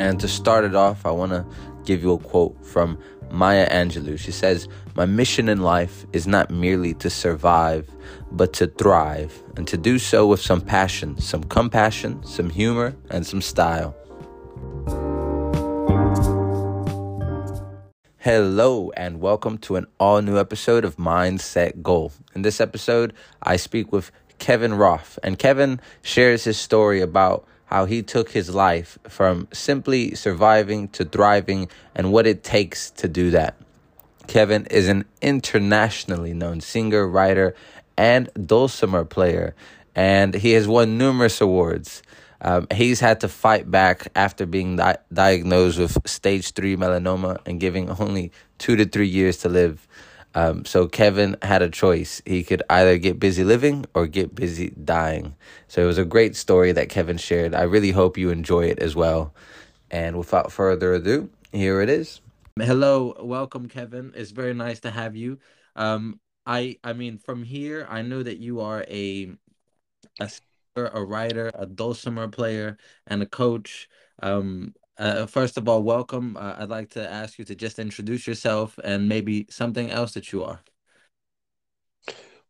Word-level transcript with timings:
And 0.00 0.18
to 0.20 0.28
start 0.28 0.64
it 0.64 0.74
off, 0.74 1.04
I 1.04 1.10
want 1.10 1.32
to 1.32 1.44
give 1.84 2.02
you 2.02 2.12
a 2.12 2.18
quote 2.18 2.56
from 2.64 2.98
Maya 3.30 3.68
Angelou. 3.68 4.18
She 4.18 4.32
says, 4.32 4.66
My 4.94 5.04
mission 5.04 5.46
in 5.46 5.60
life 5.60 6.06
is 6.14 6.26
not 6.26 6.50
merely 6.50 6.94
to 6.94 7.10
survive, 7.10 7.86
but 8.32 8.54
to 8.54 8.66
thrive, 8.66 9.42
and 9.58 9.68
to 9.68 9.76
do 9.76 9.98
so 9.98 10.26
with 10.26 10.40
some 10.40 10.62
passion, 10.62 11.20
some 11.20 11.44
compassion, 11.44 12.24
some 12.24 12.48
humor, 12.48 12.96
and 13.10 13.26
some 13.26 13.42
style. 13.42 13.94
Hello, 18.16 18.90
and 18.96 19.20
welcome 19.20 19.58
to 19.58 19.76
an 19.76 19.86
all 19.98 20.22
new 20.22 20.38
episode 20.38 20.86
of 20.86 20.96
Mindset 20.96 21.82
Goal. 21.82 22.10
In 22.34 22.40
this 22.40 22.58
episode, 22.58 23.12
I 23.42 23.56
speak 23.56 23.92
with 23.92 24.10
Kevin 24.38 24.72
Roth, 24.72 25.18
and 25.22 25.38
Kevin 25.38 25.78
shares 26.00 26.44
his 26.44 26.56
story 26.56 27.02
about 27.02 27.46
how 27.70 27.84
he 27.84 28.02
took 28.02 28.32
his 28.32 28.52
life 28.52 28.98
from 29.08 29.46
simply 29.52 30.14
surviving 30.16 30.88
to 30.88 31.04
thriving 31.04 31.68
and 31.94 32.12
what 32.12 32.26
it 32.26 32.42
takes 32.42 32.90
to 32.90 33.06
do 33.06 33.30
that. 33.30 33.54
Kevin 34.26 34.66
is 34.66 34.88
an 34.88 35.04
internationally 35.22 36.34
known 36.34 36.60
singer, 36.60 37.06
writer, 37.06 37.54
and 37.96 38.28
dulcimer 38.46 39.04
player, 39.04 39.54
and 39.94 40.34
he 40.34 40.52
has 40.52 40.66
won 40.66 40.98
numerous 40.98 41.40
awards. 41.40 42.02
Um, 42.42 42.66
he's 42.72 43.00
had 43.00 43.20
to 43.20 43.28
fight 43.28 43.70
back 43.70 44.08
after 44.16 44.46
being 44.46 44.76
di- 44.76 44.96
diagnosed 45.12 45.78
with 45.78 45.98
stage 46.08 46.52
three 46.52 46.76
melanoma 46.76 47.38
and 47.46 47.60
giving 47.60 47.88
only 47.90 48.32
two 48.58 48.76
to 48.76 48.84
three 48.84 49.08
years 49.08 49.36
to 49.38 49.48
live. 49.48 49.86
Um, 50.34 50.64
so 50.64 50.86
Kevin 50.86 51.36
had 51.42 51.62
a 51.62 51.68
choice. 51.70 52.22
He 52.24 52.44
could 52.44 52.62
either 52.70 52.98
get 52.98 53.18
busy 53.18 53.44
living 53.44 53.86
or 53.94 54.06
get 54.06 54.34
busy 54.34 54.70
dying. 54.84 55.34
So 55.68 55.82
it 55.82 55.86
was 55.86 55.98
a 55.98 56.04
great 56.04 56.36
story 56.36 56.72
that 56.72 56.88
Kevin 56.88 57.16
shared. 57.16 57.54
I 57.54 57.62
really 57.62 57.90
hope 57.90 58.16
you 58.16 58.30
enjoy 58.30 58.66
it 58.66 58.78
as 58.78 58.94
well. 58.94 59.34
And 59.90 60.16
without 60.18 60.52
further 60.52 60.94
ado, 60.94 61.30
here 61.52 61.80
it 61.80 61.90
is. 61.90 62.20
Hello, 62.56 63.14
welcome, 63.20 63.68
Kevin. 63.68 64.12
It's 64.14 64.30
very 64.32 64.54
nice 64.54 64.80
to 64.80 64.90
have 64.90 65.16
you. 65.16 65.38
Um, 65.76 66.20
I 66.46 66.78
I 66.84 66.92
mean, 66.92 67.18
from 67.18 67.42
here, 67.42 67.86
I 67.88 68.02
know 68.02 68.22
that 68.22 68.38
you 68.38 68.60
are 68.60 68.84
a 68.88 69.32
a 70.20 70.28
singer, 70.28 70.90
a 70.92 71.04
writer, 71.04 71.50
a 71.54 71.66
dulcimer 71.66 72.28
player, 72.28 72.76
and 73.06 73.22
a 73.22 73.26
coach. 73.26 73.88
Um, 74.22 74.74
uh, 75.00 75.26
first 75.26 75.56
of 75.56 75.66
all, 75.68 75.82
welcome. 75.82 76.36
Uh, 76.36 76.56
I'd 76.58 76.68
like 76.68 76.90
to 76.90 77.10
ask 77.10 77.38
you 77.38 77.44
to 77.46 77.54
just 77.54 77.78
introduce 77.78 78.26
yourself 78.26 78.78
and 78.84 79.08
maybe 79.08 79.46
something 79.48 79.90
else 79.90 80.12
that 80.12 80.30
you 80.30 80.44
are. 80.44 80.60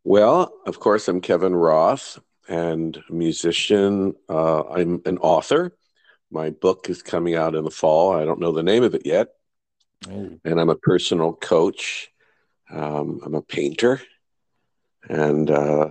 Well, 0.02 0.52
of 0.66 0.80
course, 0.80 1.06
I'm 1.06 1.20
Kevin 1.20 1.54
Roth 1.54 2.18
and 2.48 3.00
a 3.08 3.12
musician. 3.12 4.14
Uh, 4.28 4.64
I'm 4.68 5.00
an 5.06 5.18
author. 5.18 5.76
My 6.32 6.50
book 6.50 6.90
is 6.90 7.02
coming 7.02 7.36
out 7.36 7.54
in 7.54 7.64
the 7.64 7.70
fall. 7.70 8.14
I 8.14 8.24
don't 8.24 8.40
know 8.40 8.52
the 8.52 8.64
name 8.64 8.82
of 8.82 8.94
it 8.94 9.06
yet. 9.06 9.28
Oh. 10.10 10.38
And 10.44 10.60
I'm 10.60 10.70
a 10.70 10.76
personal 10.76 11.32
coach. 11.32 12.10
Um, 12.68 13.20
I'm 13.24 13.34
a 13.34 13.42
painter. 13.42 14.00
And 15.08 15.48
uh, 15.50 15.90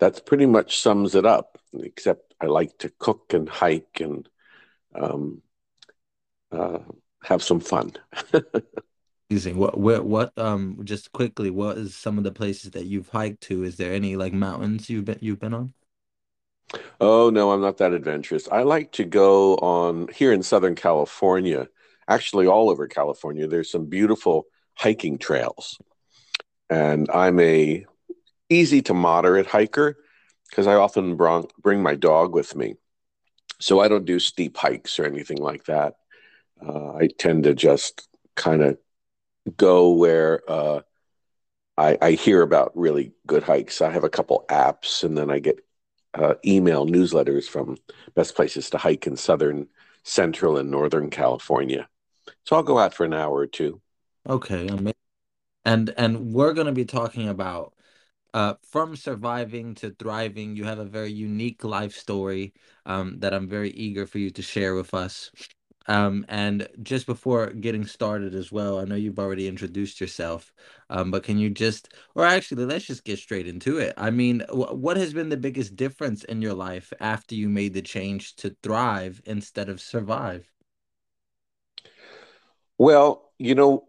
that's 0.00 0.18
pretty 0.18 0.46
much 0.46 0.80
sums 0.80 1.14
it 1.14 1.26
up, 1.26 1.58
except 1.78 2.34
I 2.40 2.46
like 2.46 2.76
to 2.78 2.90
cook 2.98 3.34
and 3.34 3.48
hike 3.48 4.00
and 4.00 4.28
um, 4.94 5.42
have 6.52 7.42
some 7.42 7.60
fun. 7.60 7.92
Amazing. 9.30 9.58
What, 9.58 9.78
what, 9.78 10.04
what? 10.04 10.36
Um, 10.36 10.80
just 10.82 11.12
quickly, 11.12 11.50
what 11.50 11.78
is 11.78 11.94
some 11.94 12.18
of 12.18 12.24
the 12.24 12.32
places 12.32 12.72
that 12.72 12.86
you've 12.86 13.08
hiked 13.08 13.42
to? 13.42 13.62
Is 13.62 13.76
there 13.76 13.92
any 13.92 14.16
like 14.16 14.32
mountains 14.32 14.90
you've 14.90 15.04
been 15.04 15.18
you've 15.20 15.38
been 15.38 15.54
on? 15.54 15.72
Oh 17.00 17.30
no, 17.30 17.52
I'm 17.52 17.60
not 17.60 17.78
that 17.78 17.92
adventurous. 17.92 18.48
I 18.48 18.62
like 18.62 18.92
to 18.92 19.04
go 19.04 19.54
on 19.56 20.08
here 20.08 20.32
in 20.32 20.42
Southern 20.42 20.74
California, 20.74 21.68
actually 22.08 22.46
all 22.46 22.70
over 22.70 22.88
California. 22.88 23.46
There's 23.46 23.70
some 23.70 23.86
beautiful 23.86 24.46
hiking 24.74 25.18
trails, 25.18 25.78
and 26.68 27.08
I'm 27.12 27.38
a 27.40 27.86
easy 28.48 28.82
to 28.82 28.94
moderate 28.94 29.46
hiker 29.46 29.96
because 30.48 30.66
I 30.66 30.74
often 30.74 31.16
bring 31.16 31.46
bring 31.62 31.82
my 31.82 31.94
dog 31.94 32.34
with 32.34 32.56
me, 32.56 32.74
so 33.60 33.80
I 33.80 33.88
don't 33.88 34.04
do 34.04 34.18
steep 34.18 34.56
hikes 34.56 34.98
or 34.98 35.04
anything 35.04 35.38
like 35.38 35.64
that. 35.66 35.94
Uh, 36.66 36.94
I 36.94 37.08
tend 37.18 37.44
to 37.44 37.54
just 37.54 38.08
kind 38.36 38.62
of 38.62 38.78
go 39.56 39.90
where 39.90 40.42
uh, 40.48 40.80
I, 41.76 41.98
I, 42.02 42.10
hear 42.12 42.42
about 42.42 42.76
really 42.76 43.12
good 43.26 43.42
hikes. 43.42 43.80
I 43.80 43.90
have 43.90 44.04
a 44.04 44.10
couple 44.10 44.44
apps, 44.48 45.02
and 45.02 45.16
then 45.16 45.30
I 45.30 45.38
get 45.38 45.64
uh, 46.14 46.34
email 46.44 46.86
newsletters 46.86 47.44
from 47.44 47.78
best 48.14 48.34
places 48.34 48.70
to 48.70 48.78
hike 48.78 49.06
in 49.06 49.16
southern, 49.16 49.68
central, 50.02 50.58
and 50.58 50.70
northern 50.70 51.10
California. 51.10 51.88
So 52.44 52.56
I'll 52.56 52.62
go 52.62 52.78
out 52.78 52.94
for 52.94 53.04
an 53.04 53.14
hour 53.14 53.34
or 53.34 53.46
two. 53.46 53.80
Okay, 54.28 54.68
and 55.64 55.94
and 55.96 56.32
we're 56.32 56.52
going 56.52 56.66
to 56.66 56.72
be 56.72 56.84
talking 56.84 57.28
about 57.28 57.74
uh, 58.34 58.54
from 58.62 58.96
surviving 58.96 59.74
to 59.76 59.90
thriving. 59.98 60.56
You 60.56 60.64
have 60.64 60.78
a 60.78 60.84
very 60.84 61.12
unique 61.12 61.64
life 61.64 61.94
story 61.94 62.52
um, 62.86 63.18
that 63.20 63.34
I'm 63.34 63.48
very 63.48 63.70
eager 63.70 64.06
for 64.06 64.18
you 64.18 64.30
to 64.30 64.42
share 64.42 64.74
with 64.74 64.94
us. 64.94 65.30
Um, 65.90 66.24
and 66.28 66.68
just 66.84 67.04
before 67.04 67.48
getting 67.48 67.84
started 67.84 68.32
as 68.32 68.52
well, 68.52 68.78
I 68.78 68.84
know 68.84 68.94
you've 68.94 69.18
already 69.18 69.48
introduced 69.48 70.00
yourself, 70.00 70.52
um, 70.88 71.10
but 71.10 71.24
can 71.24 71.36
you 71.36 71.50
just, 71.50 71.92
or 72.14 72.24
actually, 72.24 72.64
let's 72.64 72.84
just 72.84 73.04
get 73.04 73.18
straight 73.18 73.48
into 73.48 73.78
it. 73.78 73.94
I 73.96 74.10
mean, 74.10 74.44
what 74.52 74.96
has 74.96 75.12
been 75.12 75.30
the 75.30 75.36
biggest 75.36 75.74
difference 75.74 76.22
in 76.22 76.42
your 76.42 76.54
life 76.54 76.92
after 77.00 77.34
you 77.34 77.48
made 77.48 77.74
the 77.74 77.82
change 77.82 78.36
to 78.36 78.54
thrive 78.62 79.20
instead 79.26 79.68
of 79.68 79.80
survive? 79.80 80.48
Well, 82.78 83.32
you 83.36 83.56
know, 83.56 83.88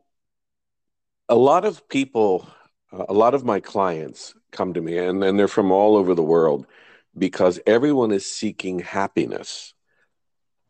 a 1.29 1.35
lot 1.35 1.65
of 1.65 1.87
people, 1.87 2.47
a 2.91 3.13
lot 3.13 3.35
of 3.35 3.45
my 3.45 3.59
clients 3.59 4.33
come 4.51 4.73
to 4.73 4.81
me, 4.81 4.97
and, 4.97 5.23
and 5.23 5.37
they're 5.37 5.47
from 5.47 5.71
all 5.71 5.95
over 5.95 6.15
the 6.15 6.23
world 6.23 6.65
because 7.15 7.59
everyone 7.67 8.11
is 8.11 8.25
seeking 8.25 8.79
happiness 8.79 9.75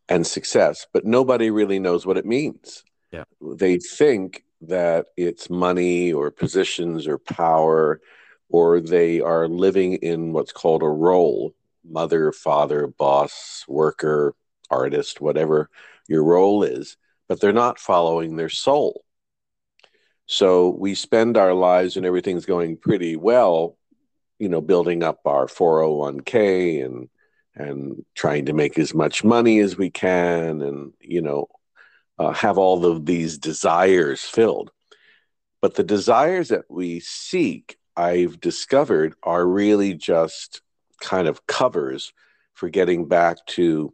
and 0.09 0.25
success, 0.25 0.87
but 0.93 1.05
nobody 1.05 1.49
really 1.49 1.79
knows 1.79 2.05
what 2.05 2.17
it 2.17 2.25
means. 2.25 2.83
Yeah. 3.11 3.23
They 3.41 3.77
think 3.77 4.43
that 4.61 5.07
it's 5.17 5.49
money 5.49 6.13
or 6.13 6.31
positions 6.31 7.07
or 7.07 7.17
power, 7.17 8.01
or 8.49 8.79
they 8.79 9.21
are 9.21 9.47
living 9.47 9.93
in 9.93 10.33
what's 10.33 10.51
called 10.51 10.83
a 10.83 10.87
role 10.87 11.53
mother, 11.83 12.31
father, 12.31 12.87
boss, 12.87 13.65
worker, 13.67 14.35
artist, 14.69 15.21
whatever 15.21 15.69
your 16.07 16.23
role 16.23 16.63
is, 16.63 16.97
but 17.27 17.39
they're 17.39 17.53
not 17.53 17.79
following 17.79 18.35
their 18.35 18.49
soul. 18.49 19.03
So 20.25 20.69
we 20.69 20.95
spend 20.95 21.37
our 21.37 21.53
lives 21.53 21.97
and 21.97 22.05
everything's 22.05 22.45
going 22.45 22.77
pretty 22.77 23.15
well, 23.15 23.77
you 24.39 24.47
know, 24.49 24.61
building 24.61 25.03
up 25.03 25.19
our 25.25 25.47
401k 25.47 26.85
and 26.85 27.09
and 27.55 28.05
trying 28.15 28.45
to 28.45 28.53
make 28.53 28.79
as 28.79 28.93
much 28.93 29.23
money 29.23 29.59
as 29.59 29.77
we 29.77 29.89
can 29.89 30.61
and 30.61 30.93
you 30.99 31.21
know 31.21 31.47
uh, 32.19 32.31
have 32.31 32.57
all 32.57 32.85
of 32.85 33.05
these 33.05 33.37
desires 33.37 34.21
filled. 34.21 34.71
But 35.61 35.75
the 35.75 35.83
desires 35.83 36.49
that 36.49 36.65
we 36.69 36.99
seek 36.99 37.77
i've 37.97 38.39
discovered 38.39 39.13
are 39.21 39.45
really 39.45 39.93
just 39.93 40.61
kind 41.01 41.27
of 41.27 41.45
covers 41.45 42.13
for 42.53 42.69
getting 42.69 43.05
back 43.07 43.45
to 43.45 43.93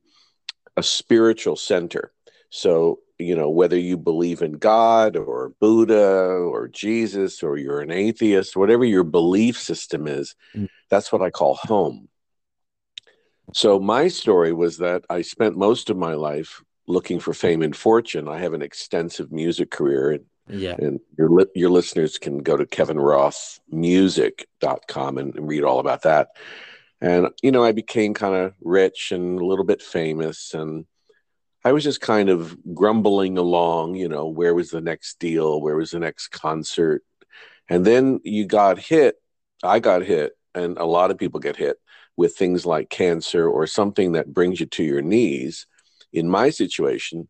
a 0.76 0.84
spiritual 0.84 1.56
center. 1.56 2.12
So 2.50 3.00
you 3.20 3.36
know 3.36 3.50
whether 3.50 3.78
you 3.78 3.98
believe 3.98 4.42
in 4.42 4.54
god 4.54 5.16
or 5.18 5.54
buddha 5.60 6.30
or 6.30 6.68
jesus 6.68 7.42
or 7.42 7.58
you're 7.58 7.82
an 7.82 7.92
atheist 7.92 8.56
whatever 8.56 8.86
your 8.86 9.04
belief 9.04 9.60
system 9.60 10.08
is 10.08 10.36
mm. 10.56 10.70
that's 10.90 11.12
what 11.12 11.22
i 11.22 11.30
call 11.30 11.56
home 11.56 12.08
so 13.54 13.80
my 13.80 14.08
story 14.08 14.54
was 14.54 14.78
that 14.78 15.04
I 15.10 15.22
spent 15.22 15.58
most 15.58 15.90
of 15.90 15.98
my 15.98 16.14
life 16.14 16.62
looking 16.88 17.20
for 17.20 17.34
fame 17.34 17.62
and 17.62 17.76
fortune. 17.76 18.28
I 18.28 18.40
have 18.40 18.54
an 18.54 18.62
extensive 18.62 19.32
music 19.32 19.72
career. 19.72 20.12
And, 20.12 20.26
yeah. 20.50 20.76
And 20.78 21.00
your 21.18 21.30
li- 21.30 21.46
your 21.56 21.70
listeners 21.70 22.18
can 22.18 22.40
go 22.40 22.58
to 22.58 22.66
kevinrothmusic.com 22.66 25.18
and, 25.18 25.36
and 25.36 25.48
read 25.48 25.64
all 25.64 25.80
about 25.80 26.02
that. 26.04 26.30
And 27.02 27.30
you 27.42 27.52
know, 27.52 27.64
I 27.64 27.72
became 27.74 28.14
kind 28.14 28.36
of 28.36 28.54
rich 28.62 29.12
and 29.12 29.40
a 29.40 29.46
little 29.46 29.66
bit 29.66 29.82
famous 29.82 30.54
and 30.54 30.86
I 31.66 31.72
was 31.74 31.84
just 31.84 32.00
kind 32.00 32.30
of 32.30 32.56
grumbling 32.74 33.38
along, 33.38 33.96
you 33.96 34.08
know, 34.08 34.28
where 34.28 34.56
was 34.56 34.70
the 34.70 34.80
next 34.80 35.20
deal? 35.20 35.60
Where 35.60 35.76
was 35.76 35.92
the 35.92 36.00
next 36.00 36.30
concert? 36.30 37.04
And 37.68 37.84
then 37.84 38.22
you 38.24 38.46
got 38.46 38.80
hit. 38.80 39.16
I 39.62 39.80
got 39.80 40.04
hit, 40.04 40.32
and 40.56 40.78
a 40.78 40.86
lot 40.86 41.12
of 41.12 41.18
people 41.18 41.42
get 41.42 41.58
hit 41.58 41.78
with 42.18 42.36
things 42.36 42.66
like 42.66 42.90
cancer 42.90 43.48
or 43.48 43.68
something 43.68 44.14
that 44.14 44.34
brings 44.34 44.60
you 44.60 44.66
to 44.66 44.84
your 44.84 45.02
knees. 45.02 45.68
In 46.12 46.30
my 46.30 46.50
situation, 46.50 47.28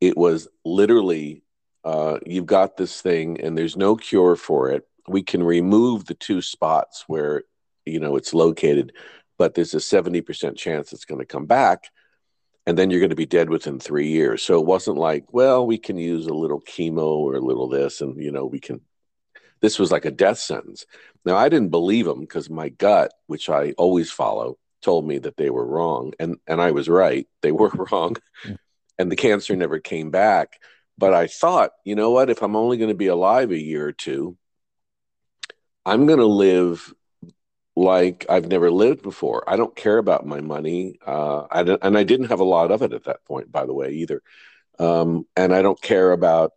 it 0.00 0.16
was 0.16 0.48
literally 0.64 1.42
uh, 1.84 2.18
you've 2.26 2.46
got 2.46 2.76
this 2.76 3.00
thing 3.00 3.40
and 3.40 3.56
there's 3.56 3.76
no 3.76 3.96
cure 3.96 4.36
for 4.36 4.70
it. 4.70 4.86
We 5.08 5.22
can 5.22 5.42
remove 5.42 6.06
the 6.06 6.14
two 6.14 6.42
spots 6.42 7.04
where 7.06 7.44
you 7.86 8.00
know 8.00 8.16
it's 8.16 8.34
located, 8.34 8.92
but 9.38 9.54
there's 9.54 9.74
a 9.74 9.78
70% 9.78 10.56
chance 10.56 10.92
it's 10.92 11.04
going 11.04 11.20
to 11.20 11.26
come 11.26 11.46
back. 11.46 11.90
and 12.66 12.78
then 12.78 12.90
you're 12.90 13.00
going 13.00 13.10
to 13.10 13.16
be 13.16 13.26
dead 13.26 13.50
within 13.50 13.78
three 13.78 14.08
years. 14.08 14.42
So 14.42 14.58
it 14.60 14.66
wasn't 14.66 14.96
like, 14.96 15.24
well, 15.32 15.66
we 15.66 15.78
can 15.78 15.98
use 15.98 16.26
a 16.26 16.34
little 16.34 16.60
chemo 16.62 17.02
or 17.18 17.36
a 17.36 17.40
little 17.40 17.68
this, 17.68 18.00
and 18.00 18.16
you 18.22 18.32
know, 18.32 18.46
we 18.46 18.60
can. 18.60 18.80
This 19.60 19.78
was 19.78 19.90
like 19.90 20.04
a 20.04 20.10
death 20.10 20.38
sentence. 20.38 20.86
Now 21.24 21.36
I 21.36 21.48
didn't 21.48 21.70
believe 21.70 22.06
them 22.06 22.20
because 22.20 22.50
my 22.50 22.68
gut, 22.68 23.12
which 23.26 23.48
I 23.48 23.72
always 23.72 24.10
follow, 24.10 24.58
told 24.82 25.06
me 25.06 25.18
that 25.18 25.36
they 25.36 25.50
were 25.50 25.66
wrong, 25.66 26.12
and 26.20 26.36
and 26.46 26.60
I 26.60 26.70
was 26.72 26.88
right. 26.88 27.26
They 27.42 27.52
were 27.60 27.70
wrong, 27.70 28.16
mm. 28.44 28.58
and 28.98 29.10
the 29.10 29.16
cancer 29.16 29.56
never 29.56 29.78
came 29.78 30.10
back. 30.10 30.60
But 30.96 31.14
I 31.14 31.26
thought, 31.26 31.72
you 31.84 31.96
know 31.96 32.10
what? 32.10 32.30
If 32.30 32.42
I'm 32.42 32.54
only 32.54 32.76
going 32.76 32.90
to 32.90 32.94
be 32.94 33.08
alive 33.08 33.50
a 33.50 33.60
year 33.60 33.86
or 33.86 33.92
two, 33.92 34.36
I'm 35.84 36.06
going 36.06 36.20
to 36.20 36.26
live 36.26 36.94
like 37.76 38.26
I've 38.28 38.46
never 38.46 38.70
lived 38.70 39.02
before. 39.02 39.48
I 39.48 39.56
don't 39.56 39.74
care 39.74 39.98
about 39.98 40.26
my 40.26 40.40
money. 40.40 40.98
Uh, 41.04 41.46
I 41.50 41.60
and 41.82 41.98
I 41.98 42.04
didn't 42.04 42.28
have 42.28 42.40
a 42.40 42.44
lot 42.44 42.70
of 42.70 42.82
it 42.82 42.92
at 42.92 43.04
that 43.04 43.24
point, 43.24 43.50
by 43.50 43.66
the 43.66 43.74
way, 43.74 43.92
either. 43.92 44.22
Um, 44.78 45.26
and 45.36 45.54
I 45.54 45.62
don't 45.62 45.80
care 45.80 46.12
about 46.12 46.52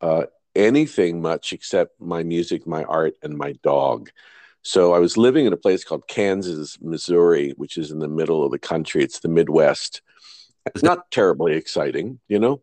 uh, 0.00 0.24
anything 0.54 1.20
much 1.22 1.52
except 1.52 2.00
my 2.00 2.22
music, 2.22 2.66
my 2.66 2.84
art, 2.84 3.14
and 3.22 3.36
my 3.36 3.52
dog. 3.62 4.10
So 4.62 4.92
I 4.92 4.98
was 4.98 5.16
living 5.16 5.46
in 5.46 5.52
a 5.52 5.58
place 5.58 5.84
called 5.84 6.06
Kansas, 6.06 6.78
Missouri, 6.80 7.54
which 7.56 7.78
is 7.78 7.90
in 7.90 7.98
the 7.98 8.08
middle 8.08 8.44
of 8.44 8.50
the 8.50 8.58
country. 8.58 9.02
It's 9.02 9.20
the 9.20 9.28
Midwest. 9.28 10.02
It's 10.66 10.82
not 10.82 11.10
terribly 11.10 11.54
exciting, 11.54 12.20
you 12.28 12.38
know. 12.38 12.62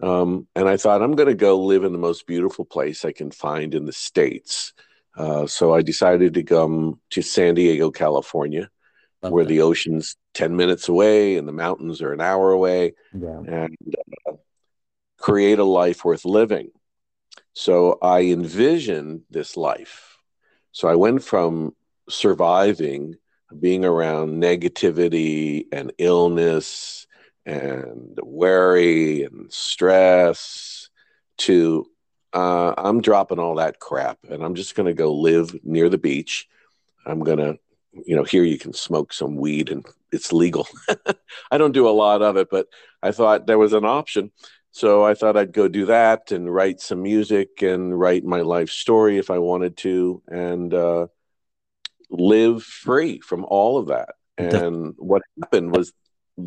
Um, 0.00 0.46
and 0.54 0.68
I 0.68 0.76
thought 0.76 1.02
I'm 1.02 1.16
going 1.16 1.28
to 1.28 1.34
go 1.34 1.60
live 1.60 1.84
in 1.84 1.92
the 1.92 1.98
most 1.98 2.26
beautiful 2.26 2.64
place 2.64 3.04
I 3.04 3.12
can 3.12 3.30
find 3.30 3.74
in 3.74 3.84
the 3.84 3.92
states 3.92 4.72
uh, 5.16 5.46
so 5.46 5.74
I 5.74 5.82
decided 5.82 6.34
to 6.34 6.42
come 6.42 7.00
to 7.10 7.22
San 7.22 7.54
Diego, 7.54 7.90
California, 7.90 8.70
Love 9.22 9.32
where 9.32 9.44
that. 9.44 9.48
the 9.48 9.60
ocean's 9.60 10.16
10 10.34 10.56
minutes 10.56 10.88
away 10.88 11.36
and 11.36 11.46
the 11.46 11.52
mountains 11.52 12.00
are 12.00 12.12
an 12.12 12.20
hour 12.20 12.50
away, 12.50 12.94
yeah. 13.12 13.38
and 13.46 13.76
uh, 14.26 14.32
create 15.18 15.58
a 15.58 15.64
life 15.64 16.04
worth 16.04 16.24
living. 16.24 16.70
So 17.54 17.98
I 18.00 18.22
envisioned 18.22 19.22
this 19.30 19.56
life. 19.56 20.18
So 20.72 20.88
I 20.88 20.94
went 20.94 21.22
from 21.22 21.74
surviving, 22.08 23.16
being 23.60 23.84
around 23.84 24.42
negativity 24.42 25.66
and 25.70 25.92
illness 25.98 27.06
and 27.44 28.18
worry 28.22 29.24
and 29.24 29.52
stress 29.52 30.88
to 31.38 31.86
uh, 32.32 32.72
I'm 32.78 33.02
dropping 33.02 33.38
all 33.38 33.56
that 33.56 33.78
crap 33.78 34.18
and 34.28 34.42
I'm 34.42 34.54
just 34.54 34.74
going 34.74 34.86
to 34.86 34.94
go 34.94 35.12
live 35.12 35.54
near 35.64 35.88
the 35.88 35.98
beach. 35.98 36.48
I'm 37.04 37.20
going 37.20 37.38
to, 37.38 37.58
you 38.06 38.16
know, 38.16 38.24
here 38.24 38.44
you 38.44 38.58
can 38.58 38.72
smoke 38.72 39.12
some 39.12 39.36
weed 39.36 39.70
and 39.70 39.84
it's 40.12 40.32
legal. 40.32 40.66
I 41.50 41.58
don't 41.58 41.72
do 41.72 41.88
a 41.88 41.90
lot 41.90 42.22
of 42.22 42.36
it, 42.36 42.48
but 42.50 42.68
I 43.02 43.12
thought 43.12 43.46
there 43.46 43.58
was 43.58 43.74
an 43.74 43.84
option. 43.84 44.32
So 44.72 45.04
I 45.04 45.14
thought 45.14 45.36
I'd 45.36 45.52
go 45.52 45.68
do 45.68 45.86
that 45.86 46.32
and 46.32 46.52
write 46.52 46.80
some 46.80 47.02
music 47.02 47.62
and 47.62 47.98
write 47.98 48.24
my 48.24 48.40
life 48.40 48.70
story 48.70 49.18
if 49.18 49.30
I 49.30 49.38
wanted 49.38 49.76
to 49.78 50.22
and 50.28 50.72
uh, 50.72 51.06
live 52.10 52.62
free 52.62 53.20
from 53.20 53.44
all 53.44 53.78
of 53.78 53.88
that. 53.88 54.14
And 54.38 54.94
what 54.96 55.22
happened 55.40 55.76
was 55.76 55.92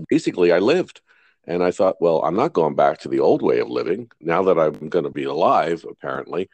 basically 0.10 0.52
I 0.52 0.60
lived. 0.60 1.02
And 1.48 1.64
I 1.64 1.70
thought, 1.70 2.02
well, 2.02 2.24
I'm 2.24 2.36
not 2.36 2.54
going 2.54 2.74
back 2.74 3.02
to 3.02 3.10
the 3.10 3.20
old 3.20 3.44
way 3.44 3.60
of 3.60 3.70
living. 3.70 4.10
Now 4.20 4.42
that 4.44 4.58
I'm 4.58 4.90
going 4.90 5.06
to 5.06 5.12
be 5.12 5.26
alive, 5.26 5.86
apparently, 5.88 6.50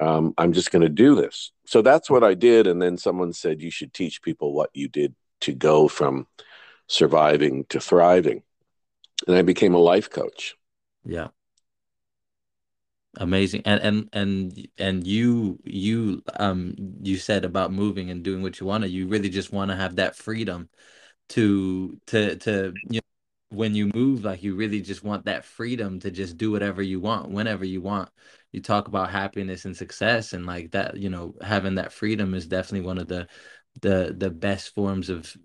um, 0.00 0.34
I'm 0.36 0.52
just 0.52 0.70
going 0.70 0.82
to 0.82 0.90
do 0.90 1.14
this. 1.14 1.50
So 1.64 1.80
that's 1.80 2.10
what 2.10 2.22
I 2.22 2.34
did. 2.34 2.66
And 2.66 2.82
then 2.82 2.98
someone 2.98 3.32
said, 3.32 3.62
you 3.62 3.70
should 3.70 3.94
teach 3.94 4.20
people 4.20 4.52
what 4.52 4.68
you 4.74 4.88
did 4.88 5.14
to 5.40 5.54
go 5.54 5.88
from 5.88 6.26
surviving 6.86 7.64
to 7.70 7.80
thriving. 7.80 8.42
And 9.26 9.36
I 9.36 9.40
became 9.40 9.74
a 9.74 9.78
life 9.78 10.10
coach. 10.10 10.54
Yeah. 11.04 11.28
Amazing. 13.16 13.62
And 13.64 13.80
and 13.80 14.08
and 14.12 14.68
and 14.76 15.06
you 15.06 15.60
you 15.64 16.22
um 16.36 16.74
you 17.00 17.16
said 17.16 17.44
about 17.44 17.72
moving 17.72 18.10
and 18.10 18.24
doing 18.24 18.42
what 18.42 18.58
you 18.58 18.66
want 18.66 18.82
to, 18.82 18.90
you 18.90 19.06
really 19.06 19.28
just 19.28 19.52
want 19.52 19.70
to 19.70 19.76
have 19.76 19.96
that 19.96 20.16
freedom 20.16 20.68
to 21.30 22.00
to 22.08 22.36
to 22.38 22.78
you 22.88 22.96
know 23.00 23.56
when 23.56 23.74
you 23.74 23.88
move 23.94 24.24
like 24.24 24.42
you 24.42 24.56
really 24.56 24.80
just 24.82 25.04
want 25.04 25.26
that 25.26 25.44
freedom 25.44 26.00
to 26.00 26.10
just 26.10 26.36
do 26.38 26.50
whatever 26.52 26.82
you 26.82 27.00
want 27.00 27.30
whenever 27.30 27.64
you 27.64 27.80
want 27.82 28.10
you 28.52 28.60
talk 28.62 28.88
about 28.88 29.10
happiness 29.10 29.64
and 29.66 29.76
success 29.76 30.32
and 30.34 30.46
like 30.46 30.72
that 30.72 30.96
you 30.98 31.10
know 31.10 31.34
having 31.42 31.76
that 31.76 31.92
freedom 31.92 32.34
is 32.34 32.46
definitely 32.48 32.86
one 32.86 32.98
of 32.98 33.08
the 33.08 33.28
the 33.82 34.14
the 34.16 34.30
best 34.30 34.74
forms 34.74 35.08
of 35.08 35.36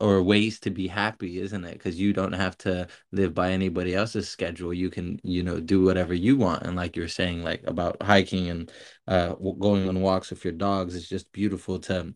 or 0.00 0.22
ways 0.22 0.60
to 0.60 0.70
be 0.70 0.86
happy 0.86 1.40
isn't 1.40 1.64
it 1.64 1.72
because 1.72 1.98
you 1.98 2.12
don't 2.12 2.32
have 2.32 2.56
to 2.56 2.86
live 3.10 3.34
by 3.34 3.50
anybody 3.50 3.94
else's 3.94 4.28
schedule 4.28 4.72
you 4.72 4.90
can 4.90 5.18
you 5.22 5.42
know 5.42 5.58
do 5.58 5.82
whatever 5.82 6.14
you 6.14 6.36
want 6.36 6.62
and 6.62 6.76
like 6.76 6.94
you're 6.96 7.08
saying 7.08 7.42
like 7.42 7.62
about 7.66 8.00
hiking 8.02 8.48
and 8.48 8.70
uh 9.08 9.34
going 9.34 9.88
on 9.88 10.00
walks 10.00 10.30
with 10.30 10.44
your 10.44 10.52
dogs 10.52 10.94
it's 10.94 11.08
just 11.08 11.32
beautiful 11.32 11.78
to 11.78 12.14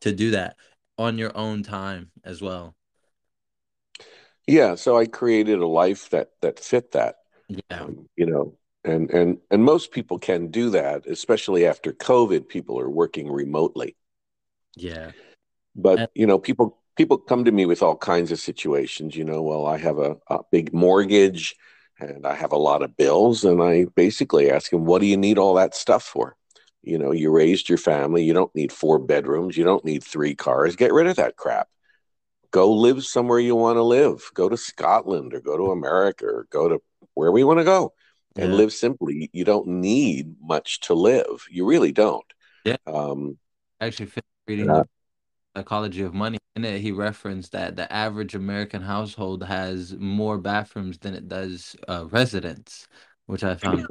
to 0.00 0.12
do 0.12 0.30
that 0.32 0.56
on 0.98 1.18
your 1.18 1.36
own 1.36 1.62
time 1.62 2.10
as 2.24 2.40
well 2.40 2.74
yeah, 4.46 4.74
so 4.74 4.98
I 4.98 5.06
created 5.06 5.60
a 5.60 5.66
life 5.66 6.10
that 6.10 6.30
that 6.42 6.60
fit 6.60 6.92
that. 6.92 7.16
Yeah. 7.48 7.60
Um, 7.70 8.08
you 8.16 8.26
know, 8.26 8.56
and 8.84 9.10
and 9.10 9.38
and 9.50 9.64
most 9.64 9.90
people 9.90 10.18
can 10.18 10.48
do 10.48 10.70
that, 10.70 11.06
especially 11.06 11.66
after 11.66 11.92
COVID. 11.92 12.48
People 12.48 12.78
are 12.78 12.90
working 12.90 13.30
remotely. 13.30 13.96
Yeah. 14.76 15.12
But 15.74 15.98
and- 15.98 16.08
you 16.14 16.26
know, 16.26 16.38
people 16.38 16.78
people 16.96 17.18
come 17.18 17.44
to 17.44 17.52
me 17.52 17.66
with 17.66 17.82
all 17.82 17.96
kinds 17.96 18.32
of 18.32 18.38
situations. 18.38 19.16
You 19.16 19.24
know, 19.24 19.42
well, 19.42 19.66
I 19.66 19.78
have 19.78 19.98
a, 19.98 20.16
a 20.28 20.40
big 20.50 20.72
mortgage 20.72 21.54
and 21.98 22.26
I 22.26 22.34
have 22.34 22.52
a 22.52 22.56
lot 22.56 22.82
of 22.82 22.96
bills, 22.96 23.44
and 23.44 23.62
I 23.62 23.86
basically 23.94 24.50
ask 24.50 24.70
them, 24.70 24.84
"What 24.84 25.00
do 25.00 25.06
you 25.06 25.16
need 25.16 25.38
all 25.38 25.54
that 25.54 25.74
stuff 25.74 26.02
for?" 26.02 26.36
You 26.82 26.98
know, 26.98 27.12
you 27.12 27.30
raised 27.30 27.68
your 27.68 27.78
family. 27.78 28.24
You 28.24 28.34
don't 28.34 28.54
need 28.54 28.72
four 28.72 28.98
bedrooms. 28.98 29.56
You 29.56 29.64
don't 29.64 29.84
need 29.84 30.02
three 30.02 30.34
cars. 30.34 30.76
Get 30.76 30.92
rid 30.92 31.06
of 31.06 31.16
that 31.16 31.36
crap 31.36 31.68
go 32.54 32.72
live 32.72 33.04
somewhere 33.04 33.40
you 33.40 33.56
want 33.56 33.76
to 33.76 33.82
live. 33.82 34.30
Go 34.32 34.48
to 34.48 34.56
Scotland 34.56 35.34
or 35.34 35.40
go 35.40 35.56
to 35.56 35.72
America 35.72 36.24
or 36.24 36.46
go 36.50 36.68
to 36.68 36.80
wherever 37.14 37.36
you 37.36 37.48
want 37.48 37.58
to 37.58 37.64
go 37.64 37.92
and 38.36 38.52
yeah. 38.52 38.56
live 38.56 38.72
simply. 38.72 39.28
You 39.32 39.44
don't 39.44 39.66
need 39.66 40.36
much 40.40 40.78
to 40.82 40.94
live. 40.94 41.46
You 41.50 41.66
really 41.66 41.90
don't. 41.90 42.24
Yeah. 42.64 42.76
Um, 42.86 43.38
Actually, 43.80 44.12
reading 44.46 44.70
uh, 44.70 44.82
the 45.54 45.60
psychology 45.60 46.02
of 46.02 46.14
money. 46.14 46.38
In 46.56 46.64
it, 46.64 46.80
he 46.80 46.92
referenced 46.92 47.52
that 47.52 47.76
the 47.76 47.92
average 47.92 48.34
American 48.34 48.82
household 48.82 49.42
has 49.42 49.94
more 49.98 50.38
bathrooms 50.38 50.98
than 50.98 51.14
it 51.14 51.28
does 51.28 51.74
uh, 51.88 52.06
residents, 52.10 52.86
which 53.26 53.42
I 53.42 53.56
found. 53.56 53.86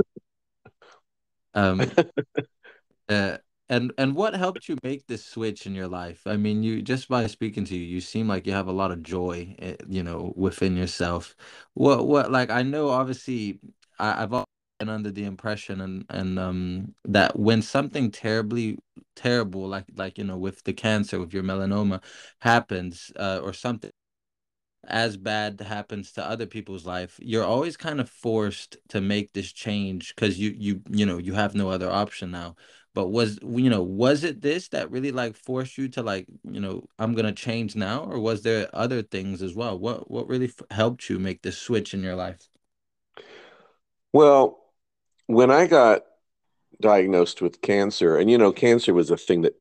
um, 1.53 1.81
uh, 3.09 3.37
and 3.69 3.91
and 3.97 4.15
what 4.15 4.35
helped 4.35 4.69
you 4.69 4.77
make 4.83 5.07
this 5.07 5.25
switch 5.25 5.65
in 5.65 5.73
your 5.73 5.87
life? 5.87 6.21
I 6.25 6.37
mean 6.37 6.63
you 6.63 6.81
just 6.81 7.07
by 7.07 7.27
speaking 7.27 7.65
to 7.65 7.75
you 7.75 7.81
you 7.81 8.01
seem 8.01 8.27
like 8.27 8.45
you 8.45 8.53
have 8.53 8.67
a 8.67 8.73
lot 8.73 8.91
of 8.91 9.03
joy 9.03 9.55
eh, 9.59 9.75
you 9.87 10.03
know 10.03 10.33
within 10.35 10.77
yourself. 10.77 11.35
What 11.73 12.07
what 12.07 12.31
like 12.31 12.49
i 12.49 12.61
know 12.61 12.89
obviously 12.89 13.59
I, 13.99 14.23
i've 14.23 14.33
been 14.83 14.93
under 14.93 15.11
the 15.11 15.23
impression 15.23 15.81
and 15.81 16.05
and 16.09 16.37
um 16.39 16.93
that 17.05 17.39
when 17.39 17.61
something 17.61 18.11
terribly 18.11 18.77
terrible 19.15 19.67
like 19.67 19.85
like 19.95 20.17
you 20.17 20.23
know 20.23 20.37
with 20.37 20.63
the 20.63 20.73
cancer 20.73 21.19
with 21.19 21.33
your 21.33 21.43
melanoma 21.43 22.01
happens 22.39 23.11
uh, 23.17 23.39
or 23.41 23.53
something 23.53 23.91
as 24.87 25.15
bad 25.15 25.61
happens 25.61 26.11
to 26.11 26.25
other 26.25 26.45
people's 26.45 26.85
life 26.85 27.17
you're 27.21 27.45
always 27.45 27.77
kind 27.77 28.01
of 28.01 28.09
forced 28.09 28.77
to 28.89 28.99
make 28.99 29.31
this 29.33 29.53
change 29.53 30.13
because 30.15 30.37
you 30.37 30.53
you 30.57 30.81
you 30.89 31.05
know 31.05 31.17
you 31.17 31.33
have 31.33 31.55
no 31.55 31.69
other 31.69 31.89
option 31.89 32.31
now. 32.31 32.55
But 32.93 33.07
was 33.07 33.39
you 33.41 33.69
know 33.69 33.81
was 33.81 34.23
it 34.23 34.41
this 34.41 34.67
that 34.69 34.91
really 34.91 35.11
like 35.11 35.35
forced 35.37 35.77
you 35.77 35.87
to 35.89 36.03
like 36.03 36.27
you 36.43 36.59
know 36.59 36.85
i'm 36.99 37.15
gonna 37.15 37.31
change 37.33 37.75
now 37.75 38.03
or 38.03 38.19
was 38.19 38.43
there 38.43 38.69
other 38.73 39.01
things 39.01 39.41
as 39.41 39.55
well? 39.55 39.79
What 39.79 40.11
what 40.11 40.27
really 40.27 40.47
f- 40.49 40.61
helped 40.71 41.09
you 41.09 41.17
make 41.19 41.41
this 41.41 41.57
switch 41.57 41.93
in 41.93 42.03
your 42.03 42.15
life? 42.15 42.49
Well 44.13 44.62
when 45.27 45.51
i 45.51 45.67
got 45.67 46.03
diagnosed 46.81 47.41
with 47.41 47.61
cancer 47.61 48.17
and 48.17 48.29
you 48.29 48.37
know 48.37 48.51
cancer 48.51 48.93
was 48.93 49.11
a 49.11 49.17
thing 49.17 49.41
that 49.41 49.55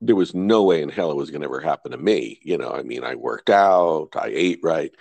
there 0.00 0.16
was 0.16 0.34
no 0.34 0.62
way 0.62 0.82
in 0.82 0.88
hell 0.88 1.10
it 1.10 1.16
was 1.16 1.30
going 1.30 1.40
to 1.40 1.46
ever 1.46 1.60
happen 1.60 1.92
to 1.92 1.98
me 1.98 2.38
you 2.42 2.58
know 2.58 2.70
i 2.70 2.82
mean 2.82 3.04
i 3.04 3.14
worked 3.14 3.50
out 3.50 4.08
i 4.16 4.28
ate 4.32 4.60
right 4.62 4.92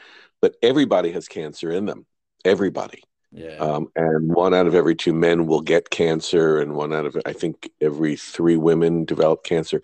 but 0.42 0.56
everybody 0.62 1.12
has 1.12 1.28
cancer 1.28 1.72
in 1.72 1.86
them 1.86 2.06
everybody 2.46 3.04
yeah. 3.34 3.58
Um, 3.58 3.92
and 3.96 4.32
one 4.32 4.54
out 4.54 4.68
of 4.68 4.76
every 4.76 4.96
two 4.96 5.14
men 5.14 5.48
will 5.48 5.62
get 5.62 5.90
cancer, 5.90 6.60
and 6.60 6.76
one 6.76 6.94
out 6.94 7.06
of, 7.06 7.18
I 7.26 7.34
think, 7.34 7.72
every 7.82 8.16
three 8.16 8.58
women 8.58 9.06
develop 9.06 9.44
cancer. 9.44 9.82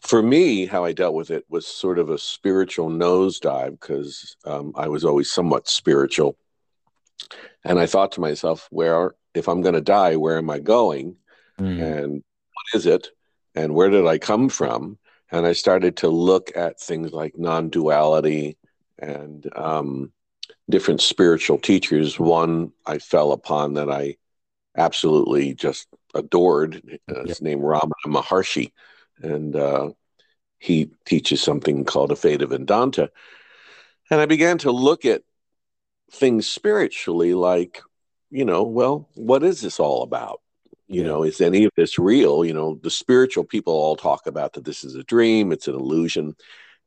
For 0.00 0.22
me, 0.22 0.66
how 0.66 0.84
I 0.84 0.92
dealt 0.92 1.14
with 1.14 1.30
it 1.30 1.44
was 1.48 1.66
sort 1.66 2.00
of 2.00 2.10
a 2.10 2.18
spiritual 2.18 2.90
nosedive 2.90 3.78
because 3.78 4.36
um, 4.44 4.72
I 4.74 4.88
was 4.88 5.04
always 5.04 5.30
somewhat 5.30 5.68
spiritual. 5.68 6.36
And 7.64 7.78
I 7.78 7.86
thought 7.86 8.12
to 8.12 8.20
myself, 8.20 8.68
where, 8.70 9.14
if 9.34 9.48
I'm 9.48 9.62
going 9.62 9.74
to 9.74 9.80
die, 9.80 10.16
where 10.16 10.38
am 10.38 10.50
I 10.50 10.58
going? 10.58 11.16
Mm. 11.58 11.82
And 11.82 12.12
what 12.12 12.78
is 12.78 12.86
it? 12.86 13.08
And 13.54 13.74
where 13.74 13.90
did 13.90 14.06
I 14.06 14.18
come 14.18 14.48
from? 14.48 14.98
And 15.30 15.46
I 15.46 15.52
started 15.52 15.98
to 15.98 16.08
look 16.08 16.52
at 16.56 16.80
things 16.80 17.12
like 17.12 17.38
non 17.38 17.70
duality 17.70 18.56
and, 18.98 19.48
um, 19.56 20.12
different 20.68 21.00
spiritual 21.00 21.58
teachers. 21.58 22.18
One 22.18 22.72
I 22.86 22.98
fell 22.98 23.32
upon 23.32 23.74
that 23.74 23.90
I 23.90 24.16
absolutely 24.76 25.54
just 25.54 25.88
adored. 26.14 26.98
Uh, 27.08 27.24
his 27.24 27.42
name 27.42 27.60
Ramana 27.60 27.90
Maharshi, 28.06 28.72
and 29.22 29.54
uh, 29.56 29.90
he 30.58 30.90
teaches 31.04 31.42
something 31.42 31.84
called 31.84 32.10
Advaita 32.10 32.48
Vedanta. 32.48 33.10
And 34.10 34.20
I 34.20 34.26
began 34.26 34.58
to 34.58 34.70
look 34.70 35.04
at 35.04 35.22
things 36.12 36.46
spiritually, 36.46 37.34
like, 37.34 37.82
you 38.30 38.44
know, 38.44 38.62
well, 38.62 39.08
what 39.14 39.42
is 39.42 39.60
this 39.60 39.80
all 39.80 40.02
about? 40.02 40.40
You 40.88 41.02
yeah. 41.02 41.08
know, 41.08 41.22
is 41.22 41.40
any 41.40 41.64
of 41.64 41.72
this 41.76 41.98
real? 41.98 42.44
You 42.44 42.52
know, 42.52 42.78
the 42.82 42.90
spiritual 42.90 43.44
people 43.44 43.72
all 43.72 43.96
talk 43.96 44.26
about 44.26 44.52
that 44.54 44.64
this 44.64 44.84
is 44.84 44.94
a 44.94 45.04
dream, 45.04 45.52
it's 45.52 45.68
an 45.68 45.74
illusion. 45.74 46.36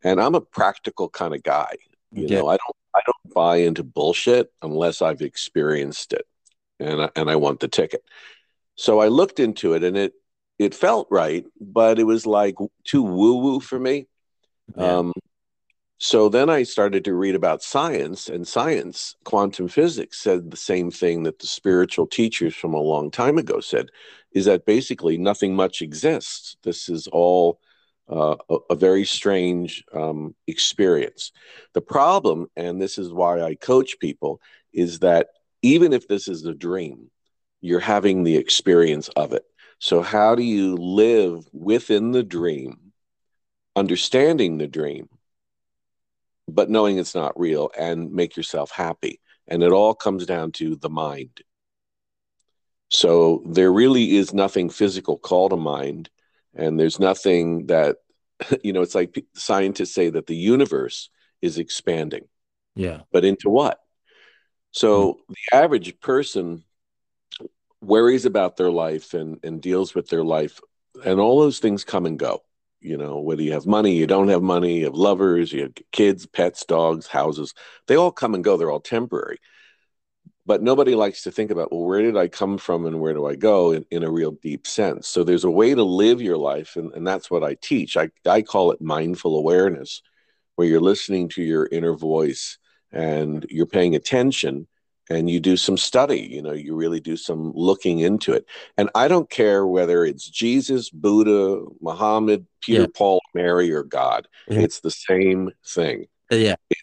And 0.03 0.21
I'm 0.21 0.35
a 0.35 0.41
practical 0.41 1.09
kind 1.09 1.33
of 1.33 1.43
guy. 1.43 1.75
You 2.11 2.27
yeah. 2.27 2.39
know, 2.39 2.47
I 2.47 2.57
don't 2.57 2.75
I 2.95 2.99
don't 3.05 3.33
buy 3.33 3.57
into 3.57 3.83
bullshit 3.83 4.51
unless 4.61 5.01
I've 5.01 5.21
experienced 5.21 6.13
it 6.13 6.25
and 6.79 7.03
I, 7.03 7.09
and 7.15 7.29
I 7.29 7.35
want 7.35 7.59
the 7.59 7.67
ticket. 7.67 8.03
So 8.75 8.99
I 8.99 9.07
looked 9.07 9.39
into 9.39 9.73
it 9.73 9.83
and 9.83 9.97
it 9.97 10.13
it 10.57 10.73
felt 10.73 11.07
right, 11.11 11.45
but 11.59 11.99
it 11.99 12.05
was 12.05 12.25
like 12.25 12.55
too 12.85 13.03
woo 13.03 13.37
woo 13.37 13.59
for 13.59 13.79
me. 13.79 14.07
Yeah. 14.77 14.97
Um, 14.97 15.13
so 15.97 16.27
then 16.27 16.49
I 16.49 16.63
started 16.63 17.05
to 17.05 17.13
read 17.13 17.35
about 17.35 17.63
science, 17.63 18.27
and 18.27 18.45
science, 18.45 19.15
quantum 19.23 19.69
physics, 19.69 20.19
said 20.19 20.51
the 20.51 20.57
same 20.57 20.91
thing 20.91 21.23
that 21.23 21.39
the 21.39 21.47
spiritual 21.47 22.05
teachers 22.05 22.53
from 22.53 22.73
a 22.73 22.81
long 22.81 23.11
time 23.11 23.37
ago 23.37 23.61
said 23.61 23.87
is 24.31 24.45
that 24.45 24.65
basically 24.65 25.17
nothing 25.17 25.55
much 25.55 25.81
exists. 25.81 26.57
This 26.63 26.89
is 26.89 27.07
all 27.07 27.59
uh, 28.11 28.35
a, 28.49 28.57
a, 28.71 28.75
very 28.75 29.05
strange 29.05 29.83
um, 29.93 30.35
experience. 30.47 31.31
The 31.73 31.81
problem, 31.81 32.47
and 32.55 32.79
this 32.79 32.97
is 32.97 33.11
why 33.13 33.41
I 33.41 33.55
coach 33.55 33.97
people, 33.99 34.41
is 34.73 34.99
that 34.99 35.29
even 35.61 35.93
if 35.93 36.07
this 36.07 36.27
is 36.27 36.45
a 36.45 36.53
dream, 36.53 37.09
you're 37.61 37.79
having 37.79 38.23
the 38.23 38.35
experience 38.35 39.07
of 39.15 39.33
it. 39.33 39.43
So, 39.79 40.01
how 40.01 40.35
do 40.35 40.43
you 40.43 40.75
live 40.75 41.47
within 41.51 42.11
the 42.11 42.21
dream, 42.21 42.91
understanding 43.75 44.57
the 44.57 44.67
dream, 44.67 45.09
but 46.47 46.69
knowing 46.69 46.97
it's 46.97 47.15
not 47.15 47.39
real 47.39 47.71
and 47.77 48.11
make 48.11 48.35
yourself 48.35 48.71
happy? 48.71 49.19
And 49.47 49.63
it 49.63 49.71
all 49.71 49.93
comes 49.93 50.25
down 50.25 50.51
to 50.53 50.75
the 50.75 50.89
mind. 50.89 51.41
So, 52.89 53.43
there 53.45 53.71
really 53.71 54.15
is 54.15 54.33
nothing 54.33 54.69
physical 54.69 55.17
called 55.17 55.53
a 55.53 55.57
mind. 55.57 56.09
And 56.53 56.79
there's 56.79 56.99
nothing 56.99 57.67
that, 57.67 57.97
you 58.63 58.73
know, 58.73 58.81
it's 58.81 58.95
like 58.95 59.23
scientists 59.33 59.93
say 59.93 60.09
that 60.09 60.27
the 60.27 60.35
universe 60.35 61.09
is 61.41 61.57
expanding. 61.57 62.27
Yeah. 62.75 63.01
But 63.11 63.25
into 63.25 63.49
what? 63.49 63.79
So 64.71 65.13
mm-hmm. 65.13 65.33
the 65.33 65.57
average 65.57 65.99
person 66.01 66.63
worries 67.81 68.25
about 68.25 68.57
their 68.57 68.71
life 68.71 69.13
and, 69.13 69.39
and 69.43 69.61
deals 69.61 69.95
with 69.95 70.09
their 70.09 70.23
life, 70.23 70.59
and 71.03 71.19
all 71.19 71.39
those 71.39 71.59
things 71.59 71.85
come 71.85 72.05
and 72.05 72.19
go. 72.19 72.41
You 72.85 72.97
know, 72.97 73.19
whether 73.19 73.41
you 73.41 73.53
have 73.53 73.65
money, 73.65 73.95
you 73.95 74.05
don't 74.05 74.27
have 74.27 74.43
money, 74.43 74.79
you 74.79 74.85
have 74.85 74.93
lovers, 74.93 75.51
you 75.51 75.63
have 75.63 75.73
kids, 75.91 76.27
pets, 76.27 76.63
dogs, 76.65 77.07
houses, 77.07 77.55
they 77.87 77.95
all 77.95 78.11
come 78.11 78.35
and 78.35 78.43
go. 78.43 78.57
They're 78.57 78.69
all 78.69 78.79
temporary. 78.79 79.39
But 80.45 80.61
nobody 80.61 80.93
likes 80.93 81.23
to 81.23 81.31
think 81.31 81.49
about, 81.49 81.71
well, 81.71 81.83
where 81.83 82.03
did 82.03 82.15
I 82.15 82.27
come 82.27 82.59
from 82.59 82.85
and 82.85 82.99
where 82.99 83.15
do 83.15 83.25
I 83.25 83.35
go 83.35 83.71
in, 83.71 83.85
in 83.89 84.03
a 84.03 84.11
real 84.11 84.31
deep 84.31 84.67
sense? 84.67 85.07
So 85.07 85.23
there's 85.23 85.43
a 85.43 85.49
way 85.49 85.73
to 85.73 85.83
live 85.83 86.21
your 86.21 86.37
life, 86.37 86.75
and, 86.75 86.93
and 86.93 87.07
that's 87.07 87.31
what 87.31 87.43
I 87.43 87.55
teach. 87.55 87.97
I, 87.97 88.11
I 88.27 88.43
call 88.43 88.71
it 88.71 88.79
mindful 88.79 89.35
awareness, 89.35 90.03
where 90.55 90.67
you're 90.67 90.79
listening 90.79 91.29
to 91.29 91.41
your 91.41 91.67
inner 91.71 91.95
voice 91.95 92.59
and 92.91 93.45
you're 93.49 93.65
paying 93.65 93.95
attention 93.95 94.67
and 95.09 95.29
you 95.29 95.39
do 95.39 95.55
some 95.57 95.77
study 95.77 96.19
you 96.19 96.41
know 96.41 96.51
you 96.51 96.75
really 96.75 96.99
do 96.99 97.15
some 97.17 97.51
looking 97.53 97.99
into 97.99 98.33
it 98.33 98.45
and 98.77 98.89
i 98.95 99.07
don't 99.07 99.29
care 99.29 99.65
whether 99.65 100.05
it's 100.05 100.27
jesus 100.27 100.89
buddha 100.89 101.63
muhammad 101.81 102.45
peter 102.61 102.81
yeah. 102.81 102.87
paul 102.95 103.21
mary 103.33 103.71
or 103.71 103.83
god 103.83 104.27
yeah. 104.47 104.59
it's 104.59 104.79
the 104.79 104.91
same 104.91 105.51
thing 105.65 106.05
uh, 106.31 106.35
yeah 106.35 106.55
it, 106.69 106.77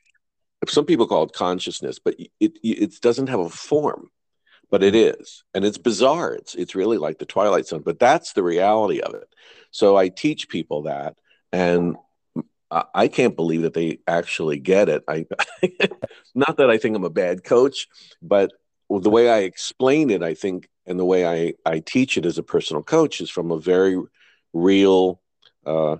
some 0.68 0.84
people 0.84 1.06
call 1.06 1.24
it 1.24 1.32
consciousness 1.32 1.98
but 1.98 2.14
it, 2.18 2.58
it 2.62 3.00
doesn't 3.00 3.28
have 3.28 3.40
a 3.40 3.48
form 3.48 4.08
but 4.70 4.82
it 4.82 4.94
mm. 4.94 5.42
and 5.54 5.64
it's 5.64 5.78
bizarre 5.78 6.32
it's 6.32 6.54
it's 6.54 6.74
really 6.74 6.98
like 6.98 7.18
the 7.18 7.26
twilight 7.26 7.66
zone 7.66 7.82
but 7.84 7.98
that's 7.98 8.32
the 8.32 8.42
reality 8.42 9.00
of 9.00 9.14
it 9.14 9.28
so 9.70 9.96
i 9.96 10.08
teach 10.08 10.48
people 10.48 10.82
that 10.82 11.16
and 11.52 11.96
I 12.94 13.08
can't 13.08 13.36
believe 13.36 13.62
that 13.62 13.74
they 13.74 13.98
actually 14.06 14.58
get 14.58 14.88
it. 14.88 15.04
I 15.06 15.26
not 16.34 16.56
that 16.56 16.70
I 16.70 16.78
think 16.78 16.96
I'm 16.96 17.04
a 17.04 17.10
bad 17.10 17.44
coach, 17.44 17.86
but 18.22 18.52
the 18.88 19.10
way 19.10 19.30
I 19.30 19.38
explain 19.38 20.10
it, 20.10 20.22
I 20.22 20.34
think, 20.34 20.68
and 20.86 20.98
the 20.98 21.04
way 21.04 21.26
I, 21.26 21.54
I 21.70 21.80
teach 21.80 22.16
it 22.16 22.26
as 22.26 22.38
a 22.38 22.42
personal 22.42 22.82
coach 22.82 23.20
is 23.20 23.30
from 23.30 23.50
a 23.50 23.58
very 23.58 24.00
real, 24.52 25.20
uh, 25.66 25.96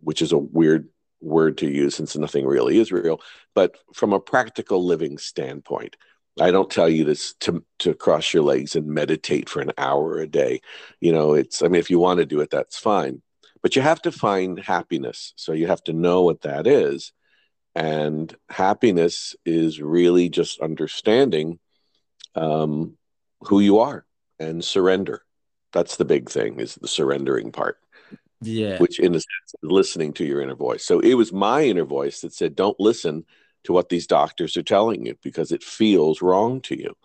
which 0.00 0.22
is 0.22 0.32
a 0.32 0.38
weird 0.38 0.88
word 1.20 1.58
to 1.58 1.70
use 1.70 1.96
since 1.96 2.16
nothing 2.16 2.46
really 2.46 2.78
is 2.78 2.92
real, 2.92 3.20
but 3.54 3.76
from 3.94 4.12
a 4.12 4.20
practical 4.20 4.84
living 4.84 5.18
standpoint. 5.18 5.96
I 6.40 6.52
don't 6.52 6.70
tell 6.70 6.88
you 6.88 7.04
this 7.04 7.34
to 7.40 7.64
to 7.80 7.92
cross 7.92 8.32
your 8.32 8.44
legs 8.44 8.76
and 8.76 8.86
meditate 8.86 9.48
for 9.48 9.60
an 9.60 9.72
hour 9.76 10.18
a 10.18 10.28
day. 10.28 10.60
You 11.00 11.12
know, 11.12 11.34
it's 11.34 11.60
I 11.60 11.66
mean, 11.66 11.80
if 11.80 11.90
you 11.90 11.98
want 11.98 12.18
to 12.18 12.26
do 12.26 12.40
it, 12.40 12.50
that's 12.50 12.78
fine 12.78 13.20
but 13.62 13.76
you 13.76 13.82
have 13.82 14.02
to 14.02 14.12
find 14.12 14.58
happiness. 14.58 15.32
So 15.36 15.52
you 15.52 15.66
have 15.66 15.82
to 15.84 15.92
know 15.92 16.22
what 16.22 16.42
that 16.42 16.66
is. 16.66 17.12
And 17.74 18.34
happiness 18.48 19.36
is 19.44 19.80
really 19.80 20.28
just 20.28 20.60
understanding 20.60 21.58
um, 22.34 22.96
who 23.42 23.60
you 23.60 23.78
are 23.78 24.04
and 24.38 24.64
surrender. 24.64 25.22
That's 25.72 25.96
the 25.96 26.04
big 26.04 26.28
thing 26.28 26.58
is 26.58 26.74
the 26.74 26.88
surrendering 26.88 27.52
part. 27.52 27.78
Yeah. 28.40 28.78
Which 28.78 28.98
in 28.98 29.14
a 29.14 29.20
sense 29.20 29.54
is 29.62 29.70
listening 29.70 30.14
to 30.14 30.24
your 30.24 30.40
inner 30.40 30.54
voice. 30.54 30.84
So 30.84 31.00
it 31.00 31.14
was 31.14 31.32
my 31.32 31.62
inner 31.62 31.84
voice 31.84 32.22
that 32.22 32.32
said, 32.32 32.56
don't 32.56 32.80
listen 32.80 33.24
to 33.64 33.72
what 33.72 33.88
these 33.88 34.06
doctors 34.06 34.56
are 34.56 34.62
telling 34.62 35.06
you 35.06 35.16
because 35.22 35.52
it 35.52 35.62
feels 35.62 36.22
wrong 36.22 36.60
to 36.62 36.78
you. 36.78 36.96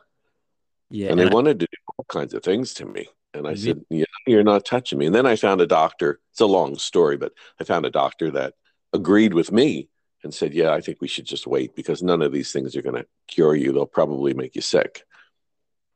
Yeah. 0.89 1.09
And 1.09 1.19
they 1.19 1.25
and 1.25 1.33
wanted 1.33 1.59
to 1.59 1.65
do 1.65 1.77
all 1.97 2.05
kinds 2.07 2.33
of 2.33 2.43
things 2.43 2.73
to 2.75 2.85
me. 2.85 3.07
And 3.35 3.47
I 3.47 3.53
mm-hmm. 3.53 3.63
said, 3.63 3.85
yeah, 3.89 4.05
You're 4.27 4.43
not 4.43 4.65
touching 4.65 4.99
me. 4.99 5.05
And 5.05 5.15
then 5.15 5.25
I 5.25 5.35
found 5.35 5.61
a 5.61 5.67
doctor. 5.67 6.19
It's 6.31 6.41
a 6.41 6.45
long 6.45 6.77
story, 6.77 7.17
but 7.17 7.33
I 7.59 7.63
found 7.63 7.85
a 7.85 7.91
doctor 7.91 8.31
that 8.31 8.53
agreed 8.93 9.33
with 9.33 9.51
me 9.51 9.89
and 10.23 10.33
said, 10.33 10.53
Yeah, 10.53 10.71
I 10.71 10.81
think 10.81 10.99
we 11.01 11.07
should 11.07 11.25
just 11.25 11.47
wait 11.47 11.75
because 11.75 12.01
none 12.01 12.21
of 12.21 12.31
these 12.31 12.51
things 12.51 12.75
are 12.75 12.81
going 12.81 12.95
to 12.95 13.05
cure 13.27 13.55
you. 13.55 13.71
They'll 13.71 13.85
probably 13.85 14.33
make 14.33 14.55
you 14.55 14.61
sick. 14.61 15.03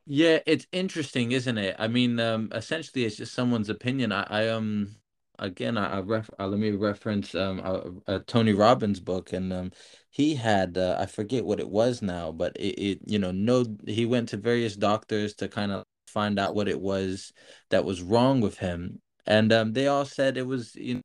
Yeah, 0.06 0.38
it's 0.46 0.66
interesting, 0.72 1.32
isn't 1.32 1.58
it? 1.58 1.76
I 1.78 1.86
mean, 1.86 2.18
um, 2.18 2.50
essentially, 2.52 3.04
it's 3.04 3.16
just 3.16 3.34
someone's 3.34 3.68
opinion. 3.68 4.12
I, 4.12 4.26
I 4.28 4.48
um, 4.48 4.96
again, 5.38 5.76
I, 5.76 5.98
I 5.98 6.00
ref, 6.00 6.30
uh, 6.38 6.46
let 6.46 6.58
me 6.58 6.70
reference 6.70 7.34
um, 7.34 7.60
a, 7.60 8.14
a, 8.14 8.18
Tony 8.20 8.52
Robbins 8.52 9.00
book, 9.00 9.32
and 9.32 9.52
um, 9.52 9.72
he 10.10 10.34
had 10.34 10.78
uh, 10.78 10.96
I 10.98 11.06
forget 11.06 11.44
what 11.44 11.60
it 11.60 11.68
was 11.68 12.02
now, 12.02 12.32
but 12.32 12.56
it, 12.56 12.80
it, 12.80 12.98
you 13.06 13.18
know, 13.18 13.30
no, 13.30 13.64
he 13.86 14.06
went 14.06 14.28
to 14.30 14.36
various 14.36 14.76
doctors 14.76 15.34
to 15.34 15.48
kind 15.48 15.72
of 15.72 15.84
find 16.10 16.38
out 16.38 16.54
what 16.54 16.68
it 16.68 16.80
was 16.80 17.32
that 17.70 17.84
was 17.84 18.02
wrong 18.02 18.40
with 18.40 18.58
him. 18.58 19.00
And 19.26 19.52
um, 19.52 19.72
they 19.72 19.86
all 19.86 20.04
said 20.04 20.36
it 20.36 20.46
was 20.46 20.74
you 20.74 20.96
know 20.96 21.00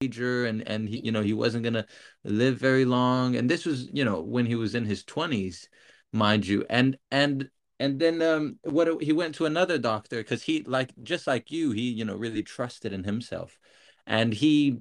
major 0.00 0.46
and 0.46 0.66
and 0.66 0.88
he, 0.88 1.00
you 1.04 1.12
know 1.12 1.22
he 1.22 1.34
wasn't 1.34 1.64
gonna 1.64 1.86
live 2.24 2.58
very 2.58 2.84
long. 2.84 3.36
And 3.36 3.48
this 3.50 3.64
was 3.66 3.88
you 3.92 4.04
know 4.04 4.20
when 4.20 4.46
he 4.46 4.54
was 4.54 4.74
in 4.74 4.84
his 4.84 5.04
twenties, 5.04 5.68
mind 6.12 6.46
you. 6.46 6.64
And 6.70 6.96
and 7.10 7.50
and 7.78 7.98
then 7.98 8.22
um 8.22 8.58
what 8.62 9.02
he 9.02 9.12
went 9.12 9.34
to 9.36 9.46
another 9.46 9.78
doctor 9.78 10.18
because 10.18 10.42
he 10.42 10.62
like 10.64 10.92
just 11.02 11.26
like 11.26 11.50
you 11.50 11.72
he 11.72 11.90
you 11.90 12.04
know 12.04 12.16
really 12.16 12.42
trusted 12.42 12.92
in 12.92 13.04
himself, 13.04 13.58
and 14.06 14.32
he 14.32 14.78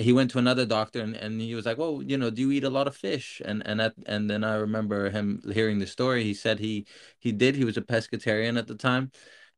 he 0.00 0.12
went 0.12 0.30
to 0.32 0.38
another 0.38 0.66
doctor 0.66 1.00
and, 1.00 1.14
and 1.16 1.40
he 1.40 1.54
was 1.54 1.66
like, 1.66 1.78
"Well, 1.78 2.02
you 2.02 2.16
know, 2.16 2.30
do 2.30 2.42
you 2.42 2.52
eat 2.52 2.64
a 2.64 2.70
lot 2.70 2.86
of 2.86 2.96
fish?" 2.96 3.40
And 3.44 3.66
and 3.66 3.80
that, 3.80 3.94
and 4.06 4.30
then 4.30 4.44
I 4.44 4.56
remember 4.56 5.10
him 5.10 5.42
hearing 5.52 5.78
the 5.78 5.86
story. 5.86 6.24
He 6.24 6.34
said 6.34 6.58
he 6.58 6.86
he 7.18 7.32
did. 7.32 7.56
He 7.56 7.64
was 7.64 7.76
a 7.76 7.82
pescatarian 7.82 8.58
at 8.58 8.66
the 8.66 8.74
time, 8.74 9.10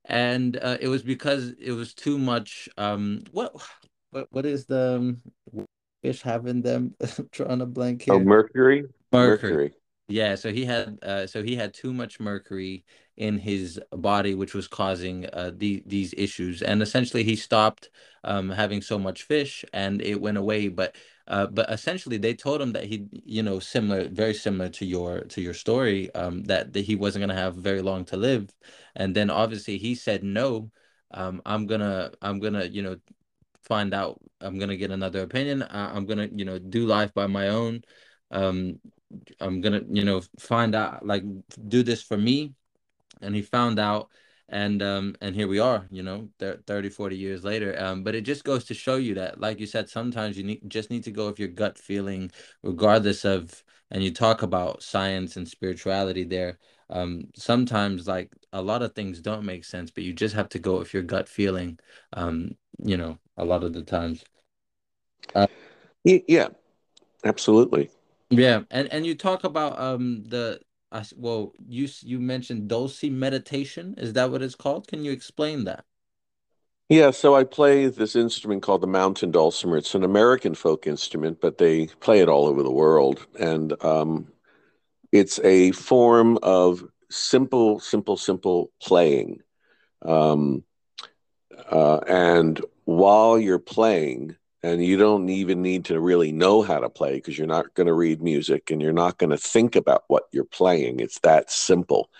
and 0.05 0.57
uh, 0.57 0.79
it 0.81 0.89
was 0.89 1.03
because 1.03 1.51
it 1.61 1.73
was 1.73 1.95
too 1.95 2.19
much. 2.19 2.69
Um, 2.77 3.25
what 3.33 3.55
what 4.11 4.27
what 4.31 4.47
is 4.47 4.67
the 4.67 4.97
um, 4.97 5.67
fish 6.03 6.23
having 6.23 6.63
them? 6.63 6.95
trying 7.33 7.59
to 7.61 7.67
blank 7.67 8.05
oh, 8.09 8.15
here. 8.15 8.23
Oh, 8.23 8.25
mercury. 8.25 8.85
Mercury. 9.13 9.53
mercury. 9.53 9.73
Yeah, 10.13 10.35
so 10.35 10.53
he 10.53 10.65
had 10.65 10.99
uh, 11.03 11.27
so 11.27 11.43
he 11.43 11.57
had 11.57 11.73
too 11.73 11.93
much 11.93 12.21
mercury 12.21 12.85
in 13.17 13.39
his 13.39 13.81
body, 13.93 14.35
which 14.35 14.53
was 14.55 14.69
causing 14.69 15.27
uh, 15.33 15.53
the, 15.57 15.83
these 15.87 16.13
issues. 16.17 16.61
And 16.63 16.83
essentially, 16.83 17.25
he 17.25 17.37
stopped 17.37 17.89
um, 18.25 18.51
having 18.51 18.83
so 18.83 18.99
much 18.99 19.23
fish, 19.23 19.65
and 19.73 20.03
it 20.03 20.21
went 20.21 20.37
away. 20.39 20.69
But 20.69 20.97
uh, 21.29 21.47
but 21.47 21.71
essentially, 21.71 22.19
they 22.19 22.35
told 22.35 22.61
him 22.61 22.73
that 22.73 22.85
he, 22.85 23.07
you 23.25 23.43
know, 23.43 23.59
similar, 23.59 24.09
very 24.09 24.35
similar 24.35 24.69
to 24.71 24.85
your 24.85 25.21
to 25.23 25.41
your 25.41 25.55
story, 25.55 26.13
um, 26.15 26.45
that, 26.45 26.73
that 26.75 26.85
he 26.85 26.95
wasn't 26.97 27.23
gonna 27.23 27.35
have 27.41 27.55
very 27.57 27.81
long 27.83 28.05
to 28.07 28.17
live. 28.17 28.51
And 28.97 29.15
then 29.17 29.31
obviously, 29.31 29.79
he 29.79 29.95
said 29.95 30.23
no. 30.25 30.71
Um, 31.13 31.41
I'm 31.47 31.67
gonna 31.67 32.13
I'm 32.23 32.39
gonna 32.41 32.65
you 32.65 32.83
know 32.83 32.97
find 33.63 33.95
out. 33.95 34.21
I'm 34.41 34.59
gonna 34.59 34.77
get 34.77 34.91
another 34.91 35.23
opinion. 35.23 35.63
I, 35.63 35.95
I'm 35.95 36.07
gonna 36.07 36.29
you 36.33 36.45
know 36.45 36.59
do 36.59 36.87
life 36.87 37.15
by 37.15 37.27
my 37.27 37.49
own. 37.49 37.83
Um, 38.31 38.81
I'm 39.41 39.61
gonna, 39.61 39.83
you 39.91 40.05
know, 40.05 40.23
find 40.39 40.75
out, 40.75 41.05
like, 41.07 41.23
do 41.69 41.83
this 41.83 42.03
for 42.03 42.17
me. 42.17 42.55
And 43.21 43.35
he 43.35 43.43
found 43.43 43.79
out, 43.79 44.09
and 44.49 44.83
um, 44.83 45.15
and 45.21 45.35
here 45.35 45.49
we 45.49 45.59
are, 45.61 45.87
you 45.91 46.03
know, 46.03 46.29
30, 46.39 46.89
40 46.91 47.17
years 47.17 47.45
later. 47.45 47.75
Um, 47.79 48.03
but 48.05 48.15
it 48.15 48.23
just 48.23 48.45
goes 48.45 48.65
to 48.65 48.75
show 48.75 48.97
you 48.97 49.15
that, 49.15 49.41
like 49.41 49.61
you 49.61 49.67
said, 49.67 49.89
sometimes 49.89 50.37
you 50.37 50.45
need 50.45 50.61
just 50.69 50.91
need 50.91 51.05
to 51.05 51.11
go 51.11 51.27
with 51.27 51.39
your 51.39 51.49
gut 51.49 51.79
feeling, 51.79 52.31
regardless 52.63 53.25
of. 53.25 53.63
And 53.91 54.03
you 54.03 54.11
talk 54.11 54.43
about 54.43 54.83
science 54.83 55.37
and 55.37 55.47
spirituality 55.47 56.25
there. 56.25 56.59
Um, 56.89 57.25
sometimes, 57.37 58.07
like 58.09 58.33
a 58.53 58.63
lot 58.63 58.83
of 58.83 58.95
things 58.95 59.21
don't 59.21 59.45
make 59.45 59.65
sense, 59.65 59.91
but 59.91 60.05
you 60.05 60.15
just 60.15 60.35
have 60.35 60.49
to 60.51 60.59
go 60.59 60.79
with 60.79 60.95
your 60.95 61.03
gut 61.03 61.29
feeling. 61.29 61.79
Um, 62.15 62.57
you 62.79 62.97
know, 62.97 63.19
a 63.37 63.45
lot 63.45 63.65
of 63.65 63.73
the 63.75 63.83
times. 63.83 64.25
Uh, 65.35 65.47
yeah, 66.05 66.49
absolutely. 67.25 67.91
Yeah, 68.33 68.63
and 68.71 68.91
and 68.93 69.05
you 69.05 69.15
talk 69.15 69.45
about 69.45 69.79
um 69.79 70.25
the 70.27 70.61
I 70.91 71.05
well 71.17 71.53
you 71.69 71.89
you 72.01 72.19
mentioned 72.19 72.69
Dulce 72.69 73.05
meditation. 73.05 73.95
Is 73.99 74.15
that 74.15 74.31
what 74.31 74.43
it's 74.43 74.55
called? 74.55 74.89
Can 74.89 75.05
you 75.05 75.13
explain 75.13 75.65
that? 75.65 75.85
Yeah, 76.89 77.11
so 77.11 77.35
I 77.35 77.45
play 77.45 77.87
this 77.87 78.17
instrument 78.17 78.63
called 78.63 78.83
the 78.83 78.87
mountain 78.87 79.31
dulcimer. 79.31 79.77
It's 79.79 79.95
an 79.95 80.05
American 80.05 80.55
folk 80.55 80.87
instrument, 80.87 81.41
but 81.41 81.59
they 81.59 81.87
play 81.87 82.21
it 82.21 82.29
all 82.29 82.47
over 82.47 82.63
the 82.63 82.71
world, 82.71 83.27
and 83.39 83.73
um, 83.85 84.29
it's 85.11 85.39
a 85.41 85.73
form 85.73 86.39
of 86.43 86.85
simple, 87.11 87.81
simple, 87.81 88.17
simple 88.17 88.71
playing. 88.83 89.41
Um, 90.03 90.65
uh, 91.71 91.99
and 92.07 92.61
while 92.85 93.39
you're 93.39 93.59
playing, 93.59 94.37
and 94.63 94.85
you 94.85 94.97
don't 94.97 95.29
even 95.29 95.61
need 95.61 95.87
to 95.87 96.01
really 96.01 96.31
know 96.31 96.63
how 96.63 96.79
to 96.79 96.89
play 96.89 97.15
because 97.15 97.37
you're 97.37 97.47
not 97.47 97.75
going 97.75 97.89
to 97.89 97.93
read 97.93 98.23
music 98.23 98.71
and 98.71 98.81
you're 98.81 98.93
not 98.93 99.19
going 99.19 99.31
to 99.31 99.37
think 99.37 99.75
about 99.75 100.05
what 100.07 100.25
you're 100.31 100.45
playing. 100.45 101.01
It's 101.01 101.19
that 101.21 101.51
simple. 101.51 102.11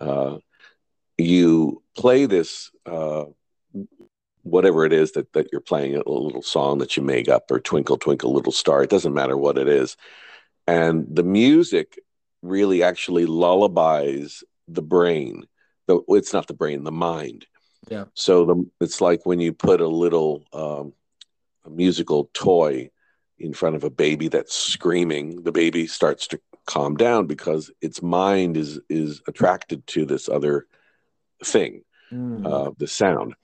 Uh, 0.00 0.38
you 1.16 1.82
play 1.96 2.26
this, 2.26 2.70
uh, 2.86 3.24
whatever 4.42 4.84
it 4.84 4.92
is 4.92 5.12
that, 5.12 5.32
that 5.32 5.48
you're 5.52 5.60
playing, 5.60 5.94
a 5.94 6.08
little 6.08 6.42
song 6.42 6.78
that 6.78 6.96
you 6.96 7.02
make 7.02 7.28
up 7.28 7.50
or 7.50 7.60
Twinkle, 7.60 7.98
Twinkle, 7.98 8.32
Little 8.32 8.52
Star. 8.52 8.82
It 8.82 8.90
doesn't 8.90 9.14
matter 9.14 9.36
what 9.36 9.56
it 9.56 9.68
is. 9.68 9.96
And 10.66 11.06
the 11.08 11.22
music 11.22 12.00
really 12.42 12.82
actually 12.82 13.26
lullabies 13.26 14.42
the 14.66 14.82
brain. 14.82 15.46
The, 15.86 16.00
it's 16.08 16.32
not 16.32 16.48
the 16.48 16.54
brain, 16.54 16.82
the 16.82 16.92
mind. 16.92 17.46
Yeah. 17.88 18.06
So 18.14 18.44
the, 18.44 18.70
it's 18.80 19.00
like 19.00 19.24
when 19.24 19.38
you 19.38 19.52
put 19.52 19.80
a 19.80 19.86
little 19.86 20.42
um, 20.52 20.92
a 21.66 21.70
musical 21.70 22.30
toy 22.32 22.90
in 23.38 23.52
front 23.52 23.76
of 23.76 23.84
a 23.84 23.90
baby 23.90 24.28
that's 24.28 24.54
screaming, 24.54 25.42
the 25.42 25.52
baby 25.52 25.86
starts 25.86 26.26
to 26.28 26.40
calm 26.66 26.96
down 26.96 27.26
because 27.26 27.70
its 27.80 28.02
mind 28.02 28.56
is 28.56 28.80
is 28.88 29.22
attracted 29.28 29.86
to 29.86 30.04
this 30.04 30.28
other 30.28 30.66
thing, 31.44 31.82
mm. 32.12 32.46
uh, 32.46 32.70
the 32.78 32.86
sound. 32.86 33.34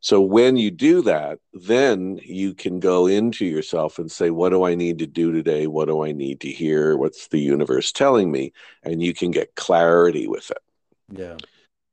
So 0.00 0.20
when 0.20 0.56
you 0.56 0.70
do 0.70 1.02
that, 1.02 1.40
then 1.52 2.20
you 2.22 2.54
can 2.54 2.78
go 2.78 3.06
into 3.06 3.44
yourself 3.44 3.98
and 3.98 4.10
say, 4.10 4.30
"What 4.30 4.50
do 4.50 4.64
I 4.64 4.74
need 4.74 4.98
to 4.98 5.06
do 5.06 5.32
today? 5.32 5.66
What 5.66 5.86
do 5.86 6.04
I 6.04 6.12
need 6.12 6.40
to 6.40 6.48
hear? 6.48 6.96
What's 6.96 7.28
the 7.28 7.40
universe 7.40 7.90
telling 7.90 8.30
me?" 8.30 8.52
And 8.82 9.02
you 9.02 9.12
can 9.14 9.30
get 9.30 9.56
clarity 9.56 10.28
with 10.28 10.50
it. 10.50 10.62
Yeah. 11.10 11.36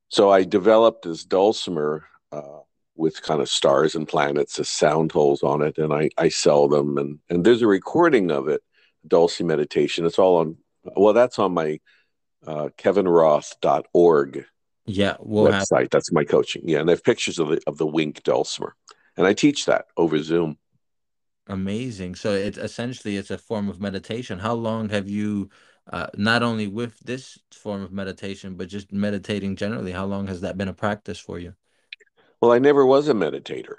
So 0.09 0.29
I 0.29 0.43
developed 0.43 1.03
this 1.03 1.23
dulcimer 1.25 2.05
uh, 2.31 2.59
with 2.95 3.21
kind 3.21 3.41
of 3.41 3.49
stars 3.49 3.95
and 3.95 4.07
planets 4.07 4.59
as 4.59 4.69
sound 4.69 5.11
holes 5.11 5.43
on 5.43 5.61
it, 5.61 5.77
and 5.77 5.93
I, 5.93 6.09
I 6.17 6.29
sell 6.29 6.67
them. 6.67 6.97
And, 6.97 7.19
and 7.29 7.45
there's 7.45 7.61
a 7.61 7.67
recording 7.67 8.31
of 8.31 8.47
it, 8.47 8.61
Dulce 9.07 9.41
Meditation. 9.41 10.05
It's 10.05 10.19
all 10.19 10.37
on, 10.37 10.57
well, 10.95 11.13
that's 11.13 11.39
on 11.39 11.53
my 11.53 11.79
uh, 12.45 12.69
kevinroth.org 12.77 14.45
yeah, 14.85 15.15
we'll 15.19 15.51
website. 15.51 15.81
Have... 15.81 15.89
That's 15.89 16.11
my 16.11 16.23
coaching. 16.23 16.63
Yeah, 16.65 16.79
and 16.79 16.89
I 16.89 16.93
have 16.93 17.03
pictures 17.03 17.39
of 17.39 17.49
the 17.49 17.61
of 17.67 17.77
the 17.77 17.87
Wink 17.87 18.23
Dulcimer, 18.23 18.75
and 19.17 19.25
I 19.25 19.33
teach 19.33 19.65
that 19.65 19.85
over 19.97 20.21
Zoom. 20.21 20.57
Amazing. 21.47 22.15
So 22.15 22.33
it's 22.33 22.57
essentially 22.57 23.17
it's 23.17 23.31
a 23.31 23.37
form 23.37 23.69
of 23.69 23.79
meditation. 23.79 24.39
How 24.39 24.53
long 24.53 24.89
have 24.89 25.07
you, 25.07 25.49
uh, 25.91 26.07
not 26.17 26.41
only 26.43 26.67
with 26.67 26.99
this 26.99 27.37
form 27.51 27.81
of 27.81 27.91
meditation, 27.91 28.55
but 28.55 28.67
just 28.67 28.91
meditating 28.91 29.55
generally? 29.55 29.91
How 29.91 30.05
long 30.05 30.27
has 30.27 30.41
that 30.41 30.57
been 30.57 30.67
a 30.67 30.73
practice 30.73 31.19
for 31.19 31.37
you? 31.39 31.53
Well, 32.45 32.53
I 32.53 32.59
never 32.59 32.85
was 32.85 33.09
a 33.09 33.15
meditator. 33.15 33.77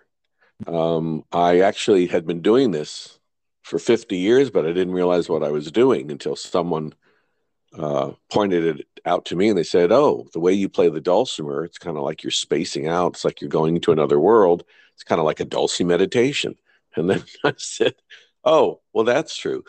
Um, 0.66 1.24
I 1.30 1.60
actually 1.60 2.08
had 2.08 2.26
been 2.26 2.42
doing 2.42 2.72
this 2.72 3.20
for 3.62 3.78
50 3.78 4.16
years, 4.16 4.50
but 4.50 4.66
I 4.66 4.72
didn't 4.72 4.92
realize 4.92 5.28
what 5.28 5.44
I 5.44 5.52
was 5.52 5.70
doing 5.70 6.10
until 6.10 6.34
someone 6.34 6.92
uh, 7.78 8.10
pointed 8.28 8.80
it 8.80 8.86
out 9.04 9.24
to 9.26 9.36
me 9.36 9.50
and 9.50 9.56
they 9.56 9.62
said, 9.62 9.92
Oh, 9.92 10.26
the 10.32 10.40
way 10.40 10.52
you 10.52 10.68
play 10.68 10.88
the 10.88 11.00
dulcimer, 11.00 11.64
it's 11.64 11.78
kind 11.78 11.96
of 11.96 12.02
like 12.02 12.24
you're 12.24 12.32
spacing 12.32 12.88
out. 12.88 13.12
It's 13.12 13.24
like 13.24 13.40
you're 13.40 13.48
going 13.48 13.76
into 13.76 13.92
another 13.92 14.18
world. 14.18 14.64
It's 14.94 15.04
kind 15.04 15.20
of 15.20 15.26
like 15.26 15.38
a 15.38 15.44
dulce 15.44 15.80
meditation. 15.80 16.56
And 16.96 17.08
then 17.08 17.22
I 17.44 17.54
said, 17.58 17.94
Oh, 18.42 18.80
well, 18.92 19.04
that's 19.04 19.36
true. 19.36 19.62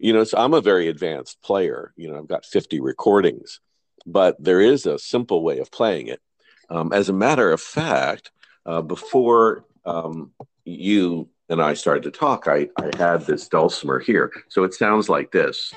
You 0.00 0.12
know, 0.12 0.24
so 0.24 0.38
I'm 0.38 0.54
a 0.54 0.60
very 0.60 0.88
advanced 0.88 1.40
player. 1.40 1.92
You 1.94 2.10
know, 2.10 2.18
I've 2.18 2.26
got 2.26 2.44
50 2.44 2.80
recordings, 2.80 3.60
but 4.04 4.42
there 4.42 4.60
is 4.60 4.86
a 4.86 4.98
simple 4.98 5.44
way 5.44 5.60
of 5.60 5.70
playing 5.70 6.08
it. 6.08 6.20
Um, 6.68 6.92
as 6.92 7.08
a 7.08 7.12
matter 7.12 7.52
of 7.52 7.60
fact, 7.60 8.32
uh, 8.66 8.82
before 8.82 9.64
um, 9.84 10.32
you 10.64 11.28
and 11.48 11.60
I 11.60 11.74
started 11.74 12.04
to 12.04 12.10
talk, 12.10 12.46
I, 12.46 12.68
I 12.76 12.90
had 12.96 13.22
this 13.26 13.48
dulcimer 13.48 13.98
here. 13.98 14.30
So 14.48 14.64
it 14.64 14.72
sounds 14.72 15.08
like 15.08 15.32
this. 15.32 15.74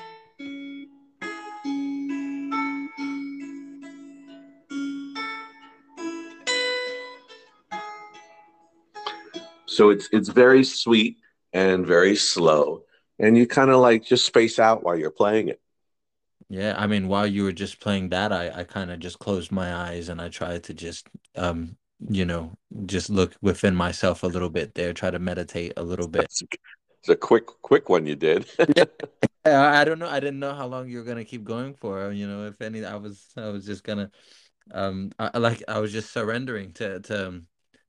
So 9.66 9.90
it's 9.90 10.08
it's 10.12 10.28
very 10.28 10.62
sweet 10.62 11.16
and 11.52 11.84
very 11.84 12.14
slow, 12.14 12.84
and 13.18 13.36
you 13.36 13.44
kind 13.44 13.70
of 13.70 13.80
like 13.80 14.04
just 14.04 14.24
space 14.24 14.60
out 14.60 14.84
while 14.84 14.96
you're 14.96 15.10
playing 15.10 15.48
it. 15.48 15.60
Yeah, 16.48 16.74
I 16.78 16.86
mean, 16.86 17.08
while 17.08 17.26
you 17.26 17.42
were 17.42 17.52
just 17.52 17.80
playing 17.80 18.10
that, 18.10 18.32
I 18.32 18.60
I 18.60 18.62
kind 18.62 18.92
of 18.92 19.00
just 19.00 19.18
closed 19.18 19.50
my 19.50 19.74
eyes 19.74 20.08
and 20.08 20.20
I 20.20 20.28
tried 20.28 20.62
to 20.64 20.74
just 20.74 21.08
um 21.34 21.76
you 22.08 22.24
know, 22.24 22.52
just 22.86 23.10
look 23.10 23.34
within 23.40 23.74
myself 23.74 24.22
a 24.22 24.26
little 24.26 24.50
bit 24.50 24.74
there, 24.74 24.92
try 24.92 25.10
to 25.10 25.18
meditate 25.18 25.72
a 25.76 25.82
little 25.82 26.08
bit. 26.08 26.24
It's 26.24 27.08
a 27.08 27.16
quick, 27.16 27.46
quick 27.62 27.88
one 27.88 28.06
you 28.06 28.16
did. 28.16 28.46
yeah, 28.76 28.84
I 29.44 29.84
don't 29.84 29.98
know. 29.98 30.08
I 30.08 30.20
didn't 30.20 30.40
know 30.40 30.54
how 30.54 30.66
long 30.66 30.88
you 30.88 30.98
were 30.98 31.04
gonna 31.04 31.24
keep 31.24 31.44
going 31.44 31.74
for. 31.74 32.12
You 32.12 32.26
know, 32.26 32.46
if 32.46 32.60
any, 32.60 32.84
I 32.84 32.96
was, 32.96 33.26
I 33.36 33.48
was 33.48 33.66
just 33.66 33.84
gonna, 33.84 34.10
um, 34.72 35.12
I, 35.18 35.38
like 35.38 35.62
I 35.68 35.80
was 35.80 35.92
just 35.92 36.12
surrendering 36.12 36.72
to 36.74 37.00
to 37.00 37.42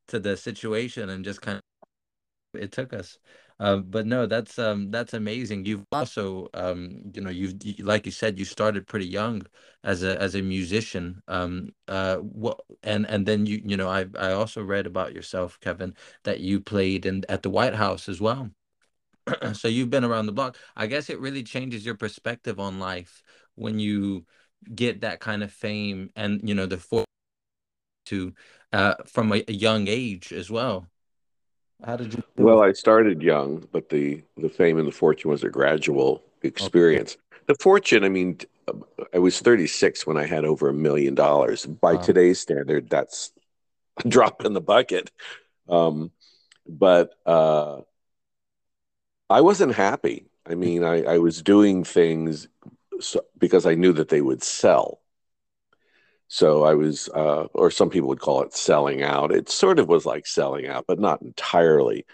to 0.09 0.19
the 0.19 0.37
situation 0.37 1.09
and 1.09 1.23
just 1.23 1.41
kind 1.41 1.57
of. 1.57 2.61
It 2.61 2.71
took 2.71 2.93
us. 2.93 3.17
Uh, 3.59 3.77
but 3.77 4.05
no, 4.05 4.25
that's 4.25 4.59
um 4.59 4.91
that's 4.91 5.13
amazing. 5.13 5.65
You've 5.65 5.85
also 5.91 6.49
um 6.53 7.11
you 7.13 7.21
know 7.21 7.29
you've 7.29 7.55
like 7.79 8.05
you 8.05 8.11
said 8.11 8.37
you 8.37 8.43
started 8.45 8.85
pretty 8.85 9.07
young 9.07 9.43
as 9.83 10.03
a 10.03 10.21
as 10.21 10.35
a 10.35 10.41
musician. 10.41 11.21
Um 11.29 11.69
uh 11.87 12.17
what 12.17 12.59
and 12.83 13.05
and 13.09 13.25
then 13.25 13.45
you 13.45 13.61
you 13.63 13.77
know 13.77 13.87
I 13.89 14.07
I 14.19 14.33
also 14.33 14.61
read 14.61 14.85
about 14.85 15.13
yourself, 15.13 15.57
Kevin, 15.61 15.95
that 16.23 16.41
you 16.41 16.59
played 16.59 17.05
in 17.05 17.23
at 17.29 17.43
the 17.43 17.49
White 17.49 17.75
House 17.75 18.09
as 18.09 18.19
well. 18.19 18.49
so 19.53 19.67
you've 19.67 19.89
been 19.89 20.03
around 20.05 20.25
the 20.27 20.31
block. 20.33 20.57
I 20.75 20.87
guess 20.87 21.09
it 21.09 21.19
really 21.19 21.43
changes 21.43 21.85
your 21.85 21.95
perspective 21.95 22.59
on 22.59 22.79
life 22.79 23.23
when 23.55 23.79
you 23.79 24.25
get 24.73 25.01
that 25.01 25.19
kind 25.19 25.43
of 25.43 25.51
fame 25.51 26.09
and 26.15 26.41
you 26.47 26.55
know 26.55 26.65
the 26.65 26.77
for 26.77 27.05
to 28.07 28.33
uh 28.73 28.95
from 29.05 29.31
a, 29.33 29.43
a 29.47 29.53
young 29.53 29.87
age 29.87 30.31
as 30.33 30.49
well. 30.49 30.87
How 31.83 31.97
did 31.97 32.13
you? 32.13 32.23
Well, 32.37 32.61
I 32.61 32.71
started 32.73 33.21
young, 33.21 33.67
but 33.71 33.89
the 33.89 34.23
the 34.37 34.49
fame 34.49 34.77
and 34.77 34.87
the 34.87 34.91
fortune 34.91 35.29
was 35.29 35.43
a 35.43 35.49
gradual 35.49 36.23
experience. 36.41 37.13
Okay. 37.13 37.41
The 37.47 37.55
fortune, 37.55 38.03
I 38.03 38.09
mean, 38.09 38.39
I 39.13 39.19
was 39.19 39.39
36 39.39 40.07
when 40.07 40.17
I 40.17 40.25
had 40.25 40.45
over 40.45 40.69
a 40.69 40.73
million 40.73 41.13
dollars. 41.13 41.65
By 41.65 41.93
wow. 41.93 42.01
today's 42.01 42.39
standard, 42.39 42.89
that's 42.89 43.31
a 44.03 44.07
drop 44.07 44.45
in 44.45 44.53
the 44.53 44.61
bucket. 44.61 45.11
Um, 45.69 46.11
but 46.67 47.13
uh, 47.25 47.81
I 49.29 49.41
wasn't 49.41 49.75
happy. 49.75 50.25
I 50.47 50.55
mean, 50.55 50.83
I, 50.83 51.03
I 51.03 51.17
was 51.19 51.41
doing 51.41 51.83
things 51.83 52.47
so, 52.99 53.21
because 53.37 53.65
I 53.65 53.75
knew 53.75 53.93
that 53.93 54.09
they 54.09 54.21
would 54.21 54.43
sell. 54.43 55.01
So 56.27 56.63
I 56.63 56.73
was, 56.73 57.09
uh, 57.09 57.47
or 57.53 57.69
some 57.71 57.89
people 57.89 58.09
would 58.09 58.19
call 58.19 58.41
it 58.41 58.53
selling 58.53 59.03
out. 59.03 59.31
It 59.31 59.49
sort 59.49 59.79
of 59.79 59.87
was 59.87 60.05
like 60.05 60.25
selling 60.25 60.67
out, 60.67 60.85
but 60.87 60.99
not 60.99 61.21
entirely. 61.21 62.05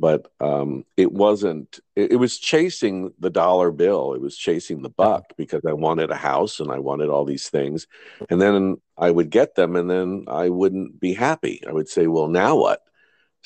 But 0.00 0.30
um, 0.38 0.84
it 0.96 1.10
wasn't, 1.10 1.80
it, 1.96 2.12
it, 2.12 2.16
was 2.16 2.38
chasing 2.38 3.12
the 3.18 3.30
dollar 3.30 3.72
bill. 3.72 4.14
It 4.14 4.20
was 4.20 4.36
chasing 4.36 4.82
the 4.82 4.88
buck 4.88 5.32
because 5.36 5.62
I 5.66 5.72
wanted 5.72 6.12
a 6.12 6.16
house 6.16 6.60
and 6.60 6.70
I 6.70 6.78
wanted 6.78 7.08
all 7.08 7.24
these 7.24 7.48
things. 7.48 7.88
And 8.30 8.40
then 8.40 8.76
I 8.96 9.10
would 9.10 9.28
get 9.30 9.56
them 9.56 9.74
and 9.74 9.90
then 9.90 10.26
I 10.28 10.50
wouldn't 10.50 11.00
be 11.00 11.14
happy. 11.14 11.62
I 11.66 11.72
would 11.72 11.88
say, 11.88 12.06
well, 12.06 12.28
now 12.28 12.54
what? 12.54 12.82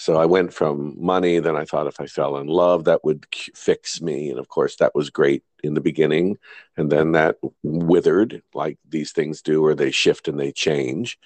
So 0.02 0.16
I 0.16 0.26
went 0.26 0.52
from 0.52 0.96
money, 0.98 1.38
then 1.38 1.54
I 1.54 1.64
thought 1.64 1.86
if 1.86 2.00
I 2.00 2.06
fell 2.06 2.36
in 2.38 2.48
love, 2.48 2.86
that 2.86 3.04
would 3.04 3.24
fix 3.54 4.02
me. 4.02 4.30
And 4.30 4.40
of 4.40 4.48
course, 4.48 4.74
that 4.76 4.96
was 4.96 5.10
great 5.10 5.44
in 5.62 5.74
the 5.74 5.80
beginning. 5.80 6.38
And 6.76 6.90
then 6.90 7.12
that 7.12 7.36
withered, 7.62 8.42
like 8.52 8.78
these 8.88 9.12
things 9.12 9.42
do, 9.42 9.64
or 9.64 9.76
they 9.76 9.92
shift 9.92 10.26
and 10.26 10.40
they 10.40 10.50
change. 10.50 11.20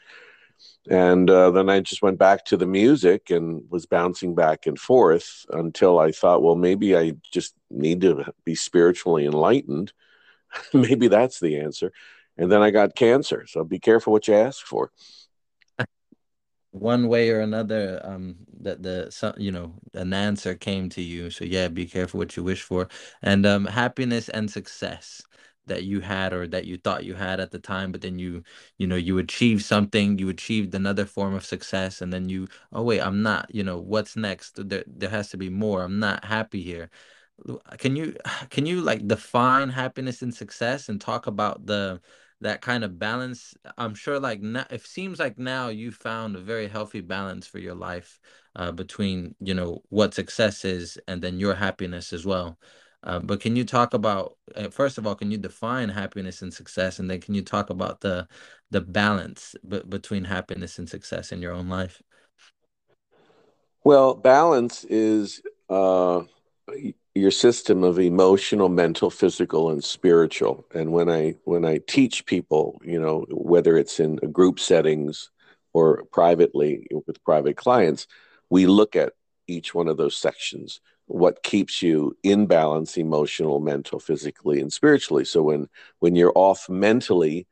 And 0.91 1.31
uh, 1.31 1.53
then 1.53 1.71
I 1.71 1.81
just 1.81 2.03
went 2.03 2.19
back 2.19 2.45
to 2.47 2.59
the 2.59 2.67
music 2.67 3.31
and 3.31 3.63
was 3.71 3.87
bouncing 3.87 4.35
back 4.35 4.67
and 4.67 4.79
forth 4.79 5.47
until 5.49 5.99
I 5.99 6.13
thought, 6.13 6.43
well, 6.43 6.55
maybe 6.55 6.95
I 6.95 7.13
just 7.33 7.55
need 7.71 8.03
to 8.03 8.31
be 8.45 8.55
spiritually 8.55 9.25
enlightened. 9.25 9.95
maybe 10.75 11.09
that's 11.09 11.41
the 11.41 11.61
answer. 11.61 11.93
And 12.37 12.53
then 12.53 12.61
I 12.61 12.71
got 12.71 12.95
cancer. 12.95 13.47
So 13.49 13.65
be 13.65 13.79
careful 13.79 14.13
what 14.13 14.29
you 14.29 14.35
ask 14.35 14.67
for 14.67 14.91
one 16.79 17.09
way 17.09 17.31
or 17.31 17.41
another 17.41 18.01
um 18.05 18.37
that 18.61 18.83
the 18.83 19.11
some 19.11 19.35
you 19.39 19.53
know 19.53 19.75
an 19.95 20.13
answer 20.13 20.55
came 20.55 20.89
to 20.91 21.03
you. 21.03 21.31
So 21.31 21.45
yeah 21.45 21.69
be 21.69 21.87
careful 21.87 22.19
what 22.19 22.37
you 22.37 22.43
wish 22.45 22.63
for. 22.63 22.89
And 23.23 23.47
um 23.47 23.65
happiness 23.67 24.29
and 24.29 24.51
success 24.51 25.23
that 25.67 25.85
you 25.85 26.01
had 26.01 26.33
or 26.33 26.47
that 26.47 26.65
you 26.67 26.77
thought 26.77 27.05
you 27.05 27.15
had 27.15 27.41
at 27.41 27.51
the 27.51 27.59
time 27.59 27.91
but 27.93 28.01
then 28.01 28.19
you 28.19 28.43
you 28.79 28.87
know 28.87 28.97
you 28.97 29.19
achieved 29.19 29.65
something 29.65 30.17
you 30.19 30.29
achieved 30.29 30.75
another 30.75 31.05
form 31.05 31.35
of 31.35 31.45
success 31.45 32.01
and 32.01 32.13
then 32.13 32.29
you 32.29 32.47
oh 32.73 32.83
wait 32.83 33.01
i'm 33.01 33.21
not 33.23 33.53
you 33.55 33.65
know 33.65 33.79
what's 33.79 34.17
next? 34.17 34.69
There, 34.69 34.85
there 34.87 35.11
has 35.11 35.31
to 35.31 35.37
be 35.37 35.51
more. 35.51 35.83
I'm 35.83 35.99
not 35.99 36.25
happy 36.25 36.63
here. 36.63 36.91
Can 37.79 37.97
you 37.97 38.17
can 38.51 38.67
you 38.67 38.81
like 38.81 39.07
define 39.07 39.69
happiness 39.71 40.23
and 40.23 40.35
success 40.35 40.89
and 40.89 41.01
talk 41.01 41.27
about 41.27 41.67
the 41.67 42.01
that 42.41 42.61
kind 42.61 42.85
of 42.85 42.99
balance 42.99 43.55
i'm 43.79 43.95
sure 43.95 44.21
like 44.21 44.41
now 44.43 44.65
it 44.71 44.85
seems 44.87 45.19
like 45.19 45.39
now 45.39 45.69
you 45.69 45.91
found 45.91 46.37
a 46.37 46.41
very 46.41 46.69
healthy 46.69 47.01
balance 47.01 47.47
for 47.47 47.59
your 47.59 47.75
life 47.75 48.21
uh, 48.57 48.73
between 48.73 49.35
you 49.41 49.55
know 49.55 49.83
what 49.91 50.15
success 50.15 50.65
is 50.65 50.99
and 51.09 51.23
then 51.23 51.39
your 51.39 51.55
happiness 51.55 52.13
as 52.13 52.27
well. 52.27 52.59
Uh, 53.05 53.21
but 53.21 53.41
can 53.41 53.55
you 53.55 53.65
talk 53.65 53.95
about 53.95 54.37
uh, 54.57 54.69
first 54.69 54.99
of 54.99 55.07
all 55.07 55.15
can 55.15 55.31
you 55.31 55.39
define 55.39 55.89
happiness 55.89 56.43
and 56.43 56.53
success? 56.53 56.99
And 56.99 57.09
then 57.11 57.21
can 57.21 57.35
you 57.35 57.43
talk 57.43 57.71
about 57.71 58.01
the 58.01 58.27
the 58.71 58.81
balance 58.81 59.55
b- 59.69 59.83
between 59.89 60.25
happiness 60.25 60.79
and 60.79 60.89
success 60.89 61.31
in 61.33 61.41
your 61.43 61.53
own 61.53 61.69
life? 61.69 62.03
Well 63.85 64.15
balance 64.15 64.85
is 64.85 65.43
uh 65.69 66.23
your 67.17 67.31
system 67.31 67.83
of 67.83 67.99
emotional 67.99 68.69
mental 68.69 69.09
physical 69.11 69.71
and 69.71 69.83
spiritual. 69.83 70.67
And 70.75 70.93
when 70.93 71.09
i 71.09 71.35
when 71.45 71.65
i 71.65 71.79
teach 71.87 72.27
people 72.27 72.81
you 72.85 73.01
know 73.01 73.25
whether 73.31 73.77
it's 73.77 73.99
in 73.99 74.17
group 74.17 74.61
settings 74.61 75.31
or 75.73 76.05
privately 76.13 76.87
with 77.07 77.23
private 77.25 77.57
clients 77.57 78.07
we 78.51 78.67
look 78.67 78.95
at 78.95 79.13
each 79.49 79.75
one 79.75 79.89
of 79.89 79.97
those 79.97 80.17
sections. 80.17 80.81
What 81.07 81.43
keeps 81.43 81.83
you 81.83 82.17
in 82.23 82.47
balance 82.47 82.97
emotional 82.97 83.61
mental 83.61 83.99
physically 84.01 84.61
and 84.61 84.73
spiritually? 84.73 85.25
So 85.25 85.43
when 85.43 85.69
when 86.01 86.17
you're 86.17 86.33
off 86.37 86.69
mentally 86.69 87.47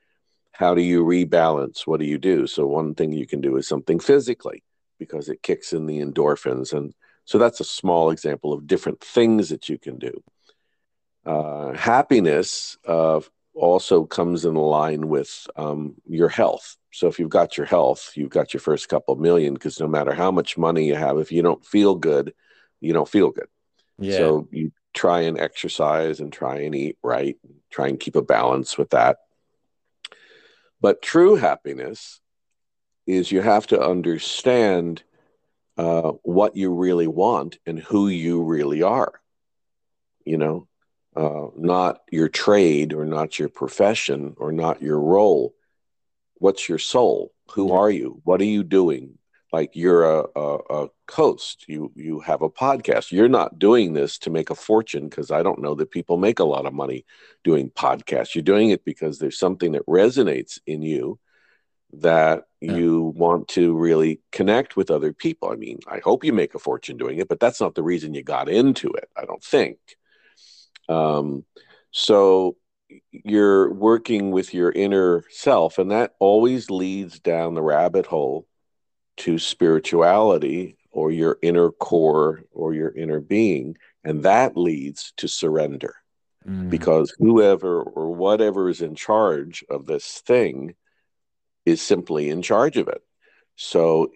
how 0.52 0.74
do 0.74 0.82
you 0.82 1.04
rebalance? 1.04 1.86
What 1.86 2.00
do 2.00 2.06
you 2.06 2.18
do? 2.18 2.46
So 2.46 2.66
one 2.66 2.94
thing 2.94 3.12
you 3.12 3.26
can 3.26 3.40
do 3.40 3.56
is 3.56 3.66
something 3.66 3.98
physically 3.98 4.62
because 4.98 5.28
it 5.28 5.42
kicks 5.42 5.72
in 5.72 5.86
the 5.86 6.00
endorphins 6.00 6.72
and 6.72 6.94
so 7.24 7.38
that's 7.38 7.60
a 7.60 7.64
small 7.64 8.10
example 8.10 8.52
of 8.52 8.66
different 8.66 9.00
things 9.00 9.48
that 9.48 9.68
you 9.68 9.78
can 9.78 9.98
do. 9.98 10.22
Uh, 11.24 11.72
happiness 11.72 12.76
uh, 12.86 13.20
also 13.54 14.04
comes 14.04 14.44
in 14.44 14.54
line 14.54 15.08
with 15.08 15.46
um, 15.56 15.94
your 16.06 16.28
health. 16.28 16.76
So 16.92 17.08
if 17.08 17.18
you've 17.18 17.30
got 17.30 17.56
your 17.56 17.66
health, 17.66 18.12
you've 18.14 18.30
got 18.30 18.52
your 18.52 18.60
first 18.60 18.88
couple 18.88 19.16
million 19.16 19.54
because 19.54 19.80
no 19.80 19.88
matter 19.88 20.12
how 20.12 20.30
much 20.30 20.58
money 20.58 20.86
you 20.86 20.94
have, 20.94 21.18
if 21.18 21.32
you 21.32 21.42
don't 21.42 21.64
feel 21.64 21.94
good, 21.94 22.34
you 22.80 22.92
don't 22.92 23.08
feel 23.08 23.30
good. 23.30 23.48
Yeah. 23.98 24.18
So 24.18 24.48
you 24.50 24.72
try 24.92 25.22
and 25.22 25.38
exercise 25.38 26.20
and 26.20 26.32
try 26.32 26.60
and 26.60 26.74
eat 26.74 26.98
right, 27.02 27.36
try 27.70 27.88
and 27.88 27.98
keep 27.98 28.16
a 28.16 28.22
balance 28.22 28.76
with 28.76 28.90
that. 28.90 29.18
But 30.80 31.00
true 31.00 31.36
happiness 31.36 32.20
is 33.06 33.32
you 33.32 33.40
have 33.40 33.66
to 33.68 33.80
understand 33.80 35.02
uh, 35.76 36.12
what 36.22 36.56
you 36.56 36.72
really 36.72 37.06
want 37.06 37.58
and 37.66 37.78
who 37.78 38.08
you 38.08 38.42
really 38.42 38.82
are. 38.82 39.20
You 40.24 40.38
know, 40.38 40.68
uh, 41.16 41.48
not 41.56 42.00
your 42.10 42.28
trade 42.28 42.92
or 42.92 43.04
not 43.04 43.38
your 43.38 43.48
profession 43.48 44.34
or 44.38 44.52
not 44.52 44.82
your 44.82 44.98
role. 44.98 45.54
What's 46.34 46.68
your 46.68 46.78
soul? 46.78 47.32
Who 47.52 47.72
are 47.72 47.90
you? 47.90 48.20
What 48.24 48.40
are 48.40 48.44
you 48.44 48.64
doing? 48.64 49.18
Like 49.52 49.70
you're 49.74 50.04
a, 50.04 50.24
a, 50.34 50.58
a 50.70 50.88
host. 51.08 51.66
You 51.68 51.92
you 51.94 52.18
have 52.20 52.42
a 52.42 52.50
podcast. 52.50 53.12
You're 53.12 53.28
not 53.28 53.58
doing 53.58 53.92
this 53.92 54.18
to 54.18 54.30
make 54.30 54.50
a 54.50 54.56
fortune 54.56 55.08
because 55.08 55.30
I 55.30 55.44
don't 55.44 55.62
know 55.62 55.76
that 55.76 55.92
people 55.92 56.16
make 56.16 56.40
a 56.40 56.44
lot 56.44 56.66
of 56.66 56.72
money 56.72 57.04
doing 57.44 57.70
podcasts. 57.70 58.34
You're 58.34 58.42
doing 58.42 58.70
it 58.70 58.84
because 58.84 59.18
there's 59.18 59.38
something 59.38 59.72
that 59.72 59.86
resonates 59.86 60.58
in 60.66 60.82
you 60.82 61.20
that 62.00 62.44
yeah. 62.60 62.74
you 62.74 63.12
want 63.16 63.48
to 63.48 63.74
really 63.74 64.20
connect 64.32 64.76
with 64.76 64.90
other 64.90 65.12
people. 65.12 65.50
I 65.50 65.56
mean, 65.56 65.80
I 65.88 65.98
hope 65.98 66.24
you 66.24 66.32
make 66.32 66.54
a 66.54 66.58
fortune 66.58 66.96
doing 66.96 67.18
it, 67.18 67.28
but 67.28 67.40
that's 67.40 67.60
not 67.60 67.74
the 67.74 67.82
reason 67.82 68.14
you 68.14 68.22
got 68.22 68.48
into 68.48 68.88
it, 68.92 69.08
I 69.16 69.24
don't 69.24 69.42
think. 69.42 69.78
Um, 70.88 71.44
so 71.90 72.56
you're 73.10 73.72
working 73.72 74.30
with 74.30 74.54
your 74.54 74.70
inner 74.70 75.24
self, 75.30 75.78
and 75.78 75.90
that 75.90 76.14
always 76.18 76.70
leads 76.70 77.20
down 77.20 77.54
the 77.54 77.62
rabbit 77.62 78.06
hole 78.06 78.46
to 79.18 79.38
spirituality 79.38 80.76
or 80.90 81.10
your 81.10 81.38
inner 81.42 81.70
core 81.70 82.42
or 82.52 82.74
your 82.74 82.90
inner 82.90 83.20
being. 83.20 83.76
And 84.04 84.22
that 84.24 84.56
leads 84.56 85.12
to 85.18 85.28
surrender. 85.28 85.96
Mm. 86.46 86.68
Because 86.68 87.14
whoever 87.18 87.82
or 87.82 88.14
whatever 88.14 88.68
is 88.68 88.82
in 88.82 88.94
charge 88.94 89.64
of 89.70 89.86
this 89.86 90.22
thing 90.26 90.74
is 91.64 91.80
simply 91.82 92.30
in 92.30 92.42
charge 92.42 92.76
of 92.76 92.88
it. 92.88 93.02
So 93.56 94.12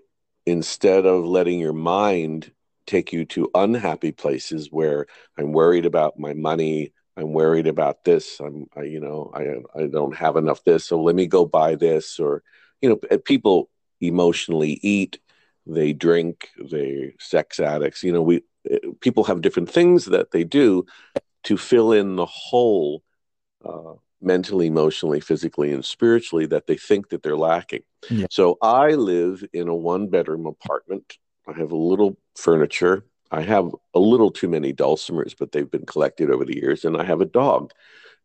instead 0.47 1.07
of 1.07 1.25
letting 1.25 1.59
your 1.61 1.73
mind 1.73 2.53
take 2.87 3.13
you 3.13 3.25
to 3.27 3.51
unhappy 3.55 4.13
places 4.13 4.69
where 4.71 5.07
I'm 5.39 5.53
worried 5.53 5.87
about 5.87 6.19
my 6.19 6.33
money, 6.33 6.93
I'm 7.17 7.33
worried 7.33 7.67
about 7.67 8.05
this, 8.05 8.41
I'm, 8.41 8.67
I, 8.77 8.83
you 8.83 9.01
know, 9.01 9.33
I, 9.35 9.81
I 9.83 9.87
don't 9.89 10.17
have 10.17 10.37
enough 10.37 10.65
this, 10.65 10.85
so 10.87 11.01
let 11.01 11.15
me 11.15 11.27
go 11.27 11.45
buy 11.45 11.75
this, 11.75 12.19
or, 12.19 12.43
you 12.81 12.89
know, 12.89 13.19
people 13.19 13.69
emotionally 14.01 14.79
eat, 14.83 15.19
they 15.67 15.93
drink, 15.93 16.49
they 16.59 17.15
sex 17.19 17.61
addicts, 17.61 18.03
you 18.03 18.13
know, 18.13 18.23
we, 18.23 18.43
people 19.01 19.25
have 19.25 19.41
different 19.41 19.71
things 19.71 20.07
that 20.07 20.31
they 20.31 20.45
do 20.45 20.87
to 21.45 21.57
fill 21.57 21.93
in 21.93 22.17
the 22.17 22.27
hole 22.27 23.03
uh, 23.65 23.95
mentally, 24.21 24.67
emotionally, 24.67 25.21
physically, 25.21 25.73
and 25.73 25.85
spiritually 25.85 26.47
that 26.47 26.67
they 26.67 26.77
think 26.77 27.11
that 27.11 27.23
they're 27.23 27.37
lacking. 27.37 27.83
Yeah. 28.11 28.27
So 28.31 28.59
I 28.61 28.91
live 28.91 29.45
in 29.53 29.69
a 29.69 29.75
one 29.75 30.09
bedroom 30.09 30.47
apartment. 30.47 31.19
I 31.47 31.53
have 31.53 31.73
a 31.73 31.77
little 31.77 32.19
furniture. 32.37 33.05
I 33.31 33.43
have 33.43 33.75
a 33.95 34.01
little 34.01 34.31
too 34.31 34.49
many 34.49 34.73
dulcimers, 34.73 35.35
but 35.39 35.53
they've 35.53 35.71
been 35.71 35.87
collected 35.87 36.31
over 36.31 36.45
the 36.45 36.57
years, 36.57 36.85
and 36.85 36.97
I 36.97 37.05
have 37.05 37.21
a 37.21 37.27
dog. 37.27 37.73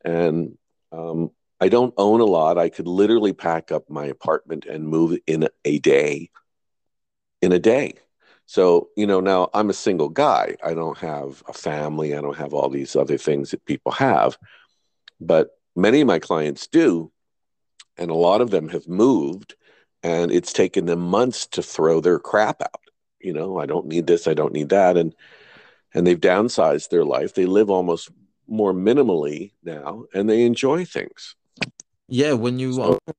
And 0.03 0.57
um, 0.91 1.31
I 1.59 1.69
don't 1.69 1.93
own 1.97 2.19
a 2.19 2.25
lot. 2.25 2.57
I 2.57 2.69
could 2.69 2.87
literally 2.87 3.33
pack 3.33 3.71
up 3.71 3.89
my 3.89 4.05
apartment 4.05 4.65
and 4.65 4.87
move 4.87 5.17
in 5.27 5.47
a 5.65 5.79
day. 5.79 6.29
In 7.41 7.51
a 7.51 7.59
day. 7.59 7.95
So, 8.45 8.89
you 8.97 9.07
know, 9.07 9.19
now 9.19 9.49
I'm 9.53 9.69
a 9.69 9.73
single 9.73 10.09
guy. 10.09 10.57
I 10.63 10.73
don't 10.73 10.97
have 10.97 11.43
a 11.47 11.53
family. 11.53 12.15
I 12.15 12.21
don't 12.21 12.37
have 12.37 12.53
all 12.53 12.69
these 12.69 12.95
other 12.95 13.17
things 13.17 13.51
that 13.51 13.65
people 13.65 13.91
have. 13.93 14.37
But 15.19 15.51
many 15.75 16.01
of 16.01 16.07
my 16.07 16.19
clients 16.19 16.67
do 16.67 17.11
and 17.97 18.11
a 18.11 18.15
lot 18.15 18.41
of 18.41 18.49
them 18.49 18.69
have 18.69 18.87
moved 18.87 19.55
and 20.01 20.31
it's 20.31 20.53
taken 20.53 20.85
them 20.85 20.99
months 20.99 21.47
to 21.47 21.61
throw 21.63 22.01
their 22.01 22.19
crap 22.19 22.61
out. 22.61 22.81
You 23.19 23.33
know 23.33 23.57
i 23.57 23.65
don't 23.65 23.87
need 23.87 24.07
this 24.07 24.27
i 24.27 24.33
don't 24.33 24.53
need 24.53 24.69
that. 24.69 24.97
And 24.97 25.15
and 25.93 26.07
they've 26.07 26.19
downsized 26.19 26.89
their 26.89 27.05
life. 27.05 27.35
They 27.35 27.45
live 27.45 27.69
almost 27.69 28.09
more 28.47 28.73
minimally 28.73 29.51
now 29.63 30.03
and 30.13 30.29
they 30.29 30.43
enjoy 30.43 30.85
things. 30.85 31.35
Yeah 32.07 32.33
when 32.33 32.59
you 32.59 32.73
so, 32.73 32.83
own, 32.83 33.13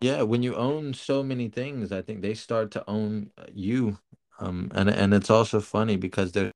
yeah 0.00 0.22
when 0.22 0.42
you 0.42 0.54
own 0.56 0.94
so 0.94 1.22
many 1.22 1.48
things 1.48 1.92
i 1.92 2.02
think 2.02 2.22
they 2.22 2.34
start 2.34 2.70
to 2.72 2.84
own 2.88 3.30
you. 3.52 3.98
Um 4.40 4.70
and 4.74 4.88
and 4.90 5.14
it's 5.14 5.30
also 5.30 5.60
funny 5.60 5.96
because 5.96 6.32
they're 6.32 6.53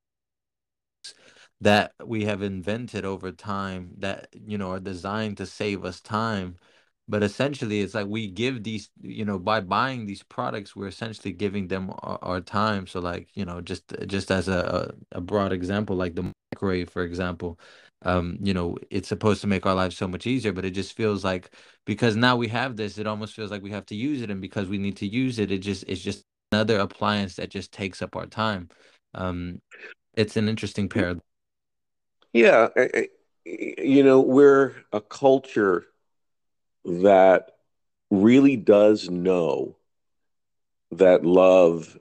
that 1.61 1.93
we 2.05 2.25
have 2.25 2.41
invented 2.41 3.05
over 3.05 3.31
time 3.31 3.91
that 3.97 4.27
you 4.33 4.57
know 4.57 4.71
are 4.71 4.79
designed 4.79 5.37
to 5.37 5.45
save 5.45 5.83
us 5.85 5.99
time 6.01 6.55
but 7.07 7.23
essentially 7.23 7.81
it's 7.81 7.93
like 7.95 8.07
we 8.07 8.27
give 8.27 8.63
these 8.63 8.89
you 9.01 9.25
know 9.25 9.39
by 9.39 9.59
buying 9.59 10.05
these 10.05 10.23
products 10.23 10.75
we're 10.75 10.87
essentially 10.87 11.33
giving 11.33 11.67
them 11.67 11.89
our, 12.01 12.19
our 12.21 12.41
time 12.41 12.87
so 12.87 12.99
like 12.99 13.27
you 13.33 13.45
know 13.45 13.61
just 13.61 13.93
just 14.07 14.31
as 14.31 14.47
a, 14.47 14.93
a 15.11 15.21
broad 15.21 15.51
example 15.51 15.95
like 15.95 16.15
the 16.15 16.31
microwave 16.53 16.89
for 16.89 17.03
example 17.03 17.59
um 18.03 18.37
you 18.41 18.53
know 18.53 18.77
it's 18.89 19.09
supposed 19.09 19.41
to 19.41 19.47
make 19.47 19.65
our 19.65 19.75
lives 19.75 19.97
so 19.97 20.07
much 20.07 20.25
easier 20.27 20.53
but 20.53 20.65
it 20.65 20.71
just 20.71 20.95
feels 20.95 21.23
like 21.23 21.53
because 21.85 22.15
now 22.15 22.35
we 22.35 22.47
have 22.47 22.75
this 22.77 22.97
it 22.97 23.07
almost 23.07 23.33
feels 23.35 23.51
like 23.51 23.61
we 23.63 23.71
have 23.71 23.85
to 23.85 23.95
use 23.95 24.21
it 24.21 24.31
and 24.31 24.39
because 24.41 24.67
we 24.69 24.77
need 24.77 24.95
to 24.95 25.07
use 25.07 25.39
it 25.39 25.51
it 25.51 25.59
just 25.59 25.83
it's 25.87 26.01
just 26.01 26.23
another 26.51 26.79
appliance 26.79 27.35
that 27.35 27.49
just 27.49 27.71
takes 27.71 28.01
up 28.01 28.15
our 28.15 28.25
time. 28.25 28.69
Um, 29.13 29.61
it's 30.15 30.37
an 30.37 30.49
interesting 30.49 30.89
paradox. 30.89 31.28
Yeah, 32.33 32.69
you 33.45 34.03
know, 34.03 34.21
we're 34.21 34.75
a 34.91 35.01
culture 35.01 35.85
that 36.85 37.51
really 38.11 38.55
does 38.55 39.09
know 39.09 39.75
that 40.91 41.25
love 41.25 41.97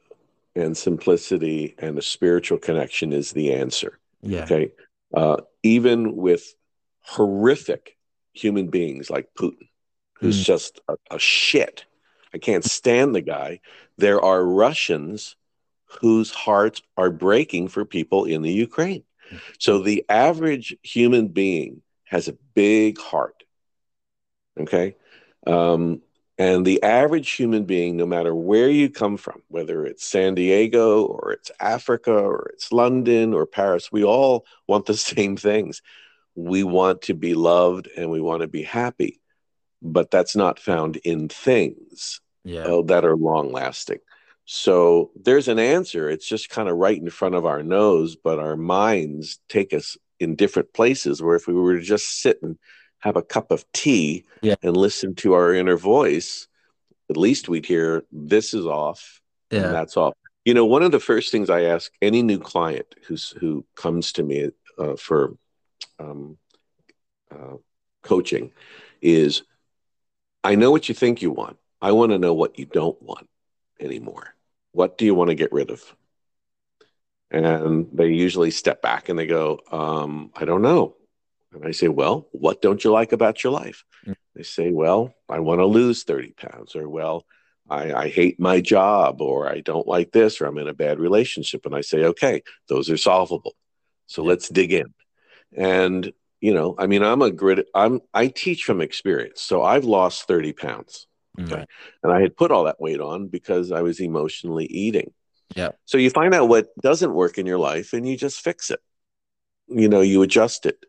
and 0.55 0.77
simplicity 0.77 1.75
and 1.79 1.99
a 1.99 2.03
spiritual 2.03 2.59
connection 2.59 3.13
is 3.13 3.33
the 3.33 3.53
answer. 3.55 3.99
Yeah. 4.23 4.45
Okay. 4.45 4.73
Uh, 5.15 5.39
even 5.63 6.17
with 6.17 6.55
horrific 7.01 7.97
human 8.33 8.69
beings 8.69 9.11
like 9.11 9.29
Putin, 9.39 9.69
who's 10.15 10.41
mm. 10.41 10.45
just 10.45 10.81
a, 10.89 10.97
a 11.11 11.19
shit. 11.19 11.85
I 12.35 12.39
can't 12.39 12.65
stand 12.65 13.15
the 13.15 13.21
guy. 13.21 13.61
There 13.97 14.21
are 14.21 14.45
Russians 14.45 15.37
whose 16.01 16.31
hearts 16.31 16.83
are 16.97 17.11
breaking 17.11 17.69
for 17.69 17.85
people 17.85 18.25
in 18.25 18.43
the 18.43 18.53
Ukraine. 18.53 19.05
So 19.59 19.81
the 19.81 20.05
average 20.09 20.77
human 20.83 21.29
being 21.29 21.83
has 22.05 22.29
a 22.29 22.37
big 22.55 22.99
heart. 22.99 23.45
Okay. 24.59 24.97
Um, 25.47 26.03
and 26.39 26.65
the 26.65 26.83
average 26.85 27.31
human 27.33 27.65
being, 27.65 27.97
no 27.97 28.07
matter 28.07 28.35
where 28.35 28.71
you 28.71 28.89
come 28.89 29.17
from, 29.17 29.43
whether 29.49 29.85
it's 29.85 30.05
San 30.05 30.37
Diego 30.37 31.05
or 31.05 31.33
it's 31.33 31.51
Africa 31.59 32.13
or 32.13 32.51
it's 32.55 32.71
London 32.71 33.35
or 33.35 33.45
Paris, 33.45 33.91
we 33.91 34.05
all 34.05 34.47
want 34.69 34.87
the 34.87 34.97
same 34.97 35.37
things. 35.37 35.83
We 36.35 36.63
want 36.63 37.03
to 37.03 37.15
be 37.15 37.35
loved 37.35 37.89
and 37.97 38.11
we 38.11 38.21
want 38.21 38.43
to 38.43 38.49
be 38.49 38.63
happy, 38.63 39.21
but 39.83 40.13
that's 40.13 40.37
not 40.37 40.61
found 40.61 40.97
in 40.99 41.29
things 41.29 42.21
yeah. 42.45 42.63
uh, 42.63 42.83
that 42.83 43.05
are 43.05 43.17
long 43.17 43.51
lasting. 43.51 43.99
So 44.51 45.11
there's 45.15 45.49
an 45.49 45.59
answer. 45.59 46.09
It's 46.09 46.27
just 46.27 46.49
kind 46.49 46.71
of 46.71 46.77
right 46.79 46.99
in 46.99 47.11
front 47.11 47.35
of 47.35 47.45
our 47.45 47.63
nose, 47.63 48.17
but 48.17 48.39
our 48.39 48.57
minds 48.57 49.41
take 49.51 49.75
us 49.75 49.99
in 50.19 50.37
different 50.37 50.73
places 50.73 51.21
where 51.21 51.37
if 51.37 51.47
we 51.47 51.53
were 51.53 51.77
to 51.77 51.83
just 51.83 52.23
sit 52.23 52.43
and 52.43 52.57
have 53.01 53.17
a 53.17 53.23
cup 53.23 53.51
of 53.51 53.71
tea 53.73 54.25
yeah. 54.41 54.55
and 54.63 54.75
listen 54.75 55.15
to 55.17 55.35
our 55.35 55.53
inner 55.53 55.77
voice, 55.77 56.49
at 57.11 57.19
least 57.19 57.51
we'd 57.51 57.67
hear 57.67 58.07
this 58.11 58.55
is 58.55 58.65
off 58.65 59.21
yeah. 59.51 59.65
and 59.65 59.75
that's 59.75 59.99
off. 59.99 60.15
You 60.47 60.55
know, 60.55 60.65
one 60.65 60.83
of 60.83 60.93
the 60.93 60.99
first 60.99 61.31
things 61.31 61.51
I 61.51 61.65
ask 61.65 61.93
any 62.01 62.23
new 62.23 62.39
client 62.39 62.87
who's 63.07 63.35
who 63.39 63.67
comes 63.75 64.13
to 64.13 64.23
me 64.23 64.49
uh, 64.79 64.97
for 64.97 65.37
um, 65.99 66.39
uh, 67.31 67.57
coaching 68.03 68.53
is, 69.03 69.43
I 70.43 70.55
know 70.55 70.71
what 70.71 70.89
you 70.89 70.95
think 70.95 71.21
you 71.21 71.33
want. 71.33 71.59
I 71.83 71.93
want 71.93 72.13
to 72.13 72.19
know 72.19 72.33
what 72.33 72.59
you 72.59 72.65
don't 72.65 73.01
want 73.03 73.29
anymore. 73.79 74.35
What 74.73 74.99
do 74.99 75.05
you 75.05 75.15
want 75.15 75.29
to 75.29 75.35
get 75.35 75.53
rid 75.53 75.71
of? 75.71 75.83
And 77.31 77.89
they 77.93 78.09
usually 78.09 78.51
step 78.51 78.81
back 78.81 79.09
and 79.09 79.19
they 79.19 79.27
go, 79.27 79.61
um, 79.71 80.31
I 80.35 80.45
don't 80.45 80.63
know. 80.63 80.97
And 81.53 81.65
I 81.65 81.73
say, 81.73 81.89
Well, 81.89 82.29
what 82.33 82.63
don't 82.63 82.83
you 82.83 82.91
like 82.91 83.13
about 83.13 83.43
your 83.43 83.53
life? 83.53 83.85
Mm. 84.07 84.15
They 84.35 84.43
say, 84.43 84.71
Well, 84.71 85.15
I 85.29 85.41
want 85.41 85.61
to 85.61 85.67
lose 85.67 86.05
30 86.05 86.33
pounds, 86.33 86.77
or 86.77 86.89
Well, 86.89 87.25
I, 87.69 87.93
I, 87.93 88.09
hate 88.09 88.41
my 88.41 88.61
job, 88.61 89.21
or 89.21 89.49
I 89.49 89.61
don't 89.61 89.87
like 89.87 90.13
this, 90.13 90.41
or 90.41 90.47
I'm 90.47 90.59
in 90.59 90.69
a 90.69 90.75
bad 90.75 90.99
relationship. 90.99 91.67
And 91.67 91.75
I 91.75 91.81
say, 91.81 92.05
Okay, 92.05 92.43
those 92.69 92.91
are 92.91 92.97
solvable. 92.97 93.55
So 94.07 94.23
let's 94.23 94.49
dig 94.49 94.73
in. 94.73 94.95
And, 95.55 96.13
you 96.41 96.55
know, 96.55 96.75
I 96.79 96.87
mean, 96.87 97.03
I'm 97.03 97.23
a 97.23 97.31
grid, 97.31 97.67
I'm, 97.75 98.01
I 98.15 98.29
teach 98.29 98.63
from 98.65 98.81
experience. 98.81 99.43
So 99.43 99.63
I've 99.63 99.85
lost 99.85 100.29
30 100.29 100.53
pounds. 100.53 101.08
Okay. 101.39 101.63
Mm. 101.63 101.67
And 102.03 102.13
I 102.13 102.21
had 102.21 102.37
put 102.37 102.51
all 102.51 102.65
that 102.65 102.81
weight 102.81 103.01
on 103.01 103.29
because 103.29 103.73
I 103.73 103.83
was 103.83 104.01
emotionally 104.01 104.67
eating. 104.67 105.13
Yeah. 105.55 105.71
So 105.87 105.99
you 105.99 106.11
find 106.11 106.35
out 106.35 106.49
what 106.49 106.69
doesn't 106.81 107.15
work 107.15 107.39
in 107.39 107.47
your 107.47 107.59
life 107.59 107.93
and 107.93 108.07
you 108.07 108.17
just 108.17 108.41
fix 108.41 108.71
it. 108.71 108.81
You 109.69 109.89
know, 109.89 110.01
you 110.01 110.23
adjust 110.23 110.67
it 110.67 110.85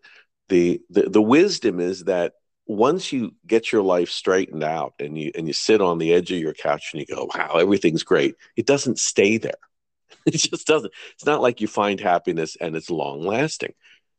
the, 0.50 0.82
the 0.90 1.10
the 1.10 1.22
wisdom 1.22 1.80
is 1.80 2.04
that 2.06 2.34
once 2.66 3.14
you 3.14 3.34
get 3.48 3.72
your 3.72 3.82
life 3.82 4.10
straightened 4.10 4.64
out 4.64 4.94
and 5.00 5.18
you 5.18 5.32
and 5.36 5.48
you 5.48 5.54
sit 5.54 5.82
on 5.82 5.98
the 5.98 6.14
edge 6.14 6.32
of 6.32 6.40
your 6.40 6.54
couch 6.54 6.90
and 6.92 7.00
you 7.00 7.16
go 7.16 7.30
wow 7.34 7.56
everything's 7.56 8.04
great 8.04 8.36
it 8.58 8.66
doesn't 8.66 9.00
stay 9.00 9.38
there 9.38 9.54
it 10.26 10.32
just 10.32 10.68
doesn't 10.68 10.92
it's 11.14 11.26
not 11.26 11.42
like 11.42 11.62
you 11.62 11.68
find 11.68 12.00
happiness 12.00 12.58
and 12.60 12.76
it's 12.76 12.90
long 12.90 13.22
lasting 13.22 13.74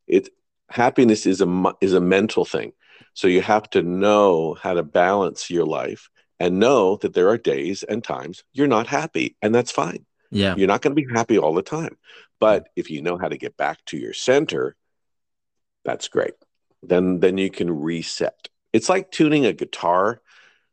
it 0.07 0.31
happiness 0.69 1.27
is 1.27 1.41
a 1.41 1.75
is 1.81 1.95
a 1.95 2.01
mental 2.01 2.45
thing 2.45 2.73
so 3.13 3.29
you 3.29 3.43
have 3.43 3.69
to 3.69 3.83
know 3.83 4.55
how 4.55 4.73
to 4.73 4.83
balance 4.83 5.51
your 5.51 5.67
life 5.67 6.09
and 6.41 6.59
know 6.59 6.97
that 6.97 7.15
there 7.15 7.29
are 7.29 7.39
days 7.39 7.85
and 7.85 8.03
times 8.03 8.43
you're 8.53 8.67
not 8.67 8.89
happy 8.89 9.37
and 9.41 9.55
that's 9.55 9.71
fine 9.71 10.05
yeah 10.33 10.57
you're 10.57 10.67
not 10.67 10.83
going 10.83 10.95
to 10.95 11.01
be 11.01 11.13
happy 11.15 11.39
all 11.39 11.55
the 11.55 11.63
time 11.63 11.97
but 12.41 12.69
if 12.75 12.91
you 12.91 13.03
know 13.03 13.17
how 13.19 13.29
to 13.29 13.37
get 13.37 13.57
back 13.57 13.79
to 13.85 13.97
your 13.97 14.15
center 14.15 14.75
that's 15.85 16.09
great. 16.09 16.35
Then 16.83 17.21
then 17.21 17.39
you 17.39 17.51
can 17.51 17.71
reset. 17.71 18.49
It's 18.73 18.89
like 18.89 19.11
tuning 19.11 19.47
a 19.47 19.53
guitar. 19.53 20.21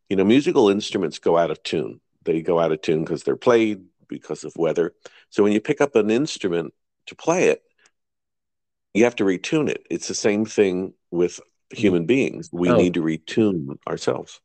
You 0.09 0.15
know, 0.15 0.23
musical 0.23 0.69
instruments 0.69 1.19
go 1.19 1.37
out 1.37 1.51
of 1.51 1.61
tune. 1.63 1.99
They 2.23 2.41
go 2.41 2.59
out 2.59 2.71
of 2.71 2.81
tune 2.81 3.03
because 3.03 3.23
they're 3.23 3.35
played 3.35 3.83
because 4.07 4.43
of 4.43 4.55
weather. 4.55 4.93
So 5.29 5.43
when 5.43 5.51
you 5.51 5.59
pick 5.59 5.81
up 5.81 5.95
an 5.95 6.09
instrument 6.09 6.73
to 7.07 7.15
play 7.15 7.45
it, 7.45 7.61
you 8.93 9.03
have 9.03 9.17
to 9.17 9.25
retune 9.25 9.69
it. 9.69 9.85
It's 9.89 10.07
the 10.07 10.15
same 10.15 10.45
thing 10.45 10.93
with 11.11 11.39
human 11.71 12.05
beings. 12.05 12.49
We 12.53 12.69
oh. 12.69 12.77
need 12.77 12.93
to 12.93 13.01
retune 13.01 13.77
ourselves. 13.87 14.39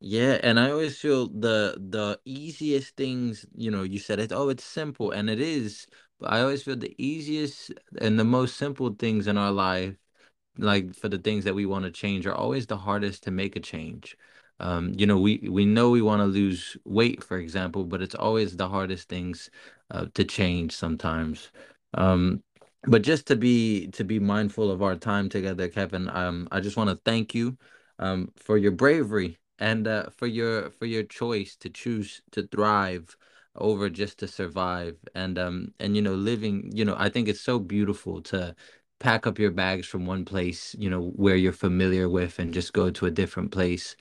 Yeah, 0.00 0.38
and 0.42 0.60
I 0.60 0.70
always 0.70 0.98
feel 0.98 1.28
the 1.28 1.76
the 1.78 2.20
easiest 2.24 2.96
things, 2.96 3.46
you 3.56 3.70
know, 3.70 3.82
you 3.82 3.98
said 3.98 4.18
it, 4.20 4.30
oh, 4.32 4.50
it's 4.50 4.64
simple, 4.64 5.10
and 5.10 5.30
it 5.30 5.40
is, 5.40 5.86
but 6.20 6.30
I 6.32 6.42
always 6.42 6.62
feel 6.62 6.76
the 6.76 6.94
easiest 7.02 7.72
and 8.00 8.18
the 8.18 8.24
most 8.24 8.56
simple 8.56 8.94
things 8.94 9.26
in 9.26 9.38
our 9.38 9.50
life, 9.52 9.96
like 10.58 10.94
for 10.94 11.08
the 11.08 11.18
things 11.18 11.44
that 11.44 11.54
we 11.54 11.66
want 11.66 11.84
to 11.86 11.90
change, 11.90 12.26
are 12.26 12.34
always 12.34 12.66
the 12.66 12.76
hardest 12.78 13.22
to 13.24 13.30
make 13.30 13.56
a 13.56 13.60
change. 13.60 14.16
Um, 14.60 14.92
you 14.98 15.06
know, 15.06 15.18
we 15.18 15.38
we 15.50 15.64
know 15.66 15.90
we 15.90 16.02
want 16.02 16.20
to 16.20 16.26
lose 16.26 16.76
weight, 16.84 17.22
for 17.24 17.38
example, 17.38 17.84
but 17.84 18.02
it's 18.02 18.14
always 18.14 18.56
the 18.56 18.68
hardest 18.68 19.08
things 19.08 19.50
uh, 19.90 20.06
to 20.14 20.24
change 20.24 20.72
sometimes. 20.76 21.50
Um, 21.94 22.42
but 22.84 23.02
just 23.02 23.26
to 23.28 23.36
be 23.36 23.88
to 23.88 24.04
be 24.04 24.18
mindful 24.20 24.70
of 24.70 24.82
our 24.82 24.96
time 24.96 25.28
together, 25.30 25.68
Kevin, 25.68 26.08
um, 26.10 26.48
I 26.52 26.60
just 26.60 26.76
want 26.76 26.90
to 26.90 26.96
thank 27.04 27.34
you 27.34 27.56
um, 27.98 28.32
for 28.36 28.58
your 28.58 28.72
bravery 28.72 29.38
and 29.58 29.86
uh, 29.88 30.10
for 30.10 30.26
your 30.26 30.70
for 30.70 30.86
your 30.86 31.02
choice 31.02 31.56
to 31.56 31.70
choose 31.70 32.22
to 32.32 32.46
thrive 32.46 33.16
over 33.56 33.88
just 33.88 34.18
to 34.18 34.28
survive. 34.28 34.96
And 35.14 35.38
um 35.38 35.74
and 35.80 35.96
you 35.96 36.02
know 36.02 36.14
living 36.14 36.70
you 36.74 36.84
know 36.84 36.94
i 36.98 37.08
think 37.08 37.28
it's 37.28 37.40
so 37.40 37.58
beautiful 37.58 38.20
to 38.22 38.54
pack 38.98 39.26
up 39.26 39.38
your 39.38 39.50
bags 39.50 39.86
from 39.86 40.06
one 40.06 40.24
place 40.24 40.74
you 40.78 40.88
know 40.90 41.02
where 41.16 41.36
you're 41.36 41.52
familiar 41.52 42.08
with 42.08 42.38
and 42.38 42.52
just 42.54 42.72
go 42.72 42.90
to 42.90 43.06
a 43.06 43.10
different 43.10 43.50
place. 43.52 43.94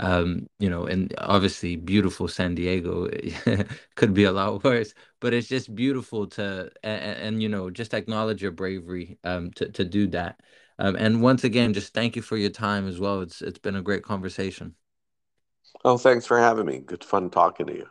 Um 0.00 0.48
you 0.58 0.68
know 0.68 0.86
and 0.86 1.14
obviously 1.18 1.76
beautiful 1.76 2.26
san 2.26 2.54
diego 2.56 3.08
could 3.94 4.12
be 4.12 4.24
a 4.24 4.32
lot 4.32 4.64
worse 4.64 4.92
but 5.20 5.32
it's 5.32 5.46
just 5.48 5.72
beautiful 5.74 6.26
to 6.28 6.70
and, 6.82 7.02
and 7.18 7.42
you 7.42 7.48
know 7.48 7.70
just 7.70 7.94
acknowledge 7.94 8.42
your 8.42 8.50
bravery 8.52 9.18
um 9.24 9.52
to, 9.52 9.68
to 9.70 9.84
do 9.84 10.08
that. 10.08 10.40
Um 10.80 10.96
and 10.96 11.22
once 11.22 11.44
again 11.44 11.72
just 11.74 11.94
thank 11.94 12.16
you 12.16 12.22
for 12.22 12.36
your 12.36 12.50
time 12.50 12.88
as 12.88 12.98
well. 12.98 13.20
It's 13.20 13.40
it's 13.40 13.58
been 13.60 13.76
a 13.76 13.82
great 13.82 14.02
conversation 14.02 14.74
Oh, 15.82 15.96
thanks 15.96 16.26
for 16.26 16.38
having 16.38 16.66
me. 16.66 16.78
Good 16.78 17.02
fun 17.04 17.30
talking 17.30 17.66
to 17.66 17.72
you. 17.74 17.86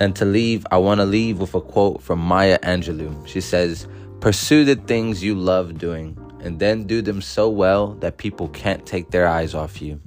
And 0.00 0.14
to 0.14 0.24
leave, 0.24 0.64
I 0.70 0.78
want 0.78 1.00
to 1.00 1.04
leave 1.04 1.40
with 1.40 1.54
a 1.54 1.60
quote 1.60 2.00
from 2.00 2.20
Maya 2.20 2.60
Angelou. 2.60 3.26
She 3.26 3.40
says, 3.40 3.88
Pursue 4.20 4.64
the 4.64 4.76
things 4.76 5.24
you 5.24 5.34
love 5.34 5.76
doing, 5.76 6.16
and 6.40 6.60
then 6.60 6.84
do 6.84 7.02
them 7.02 7.20
so 7.20 7.48
well 7.48 7.94
that 7.94 8.16
people 8.16 8.48
can't 8.48 8.86
take 8.86 9.10
their 9.10 9.26
eyes 9.26 9.54
off 9.54 9.82
you. 9.82 10.00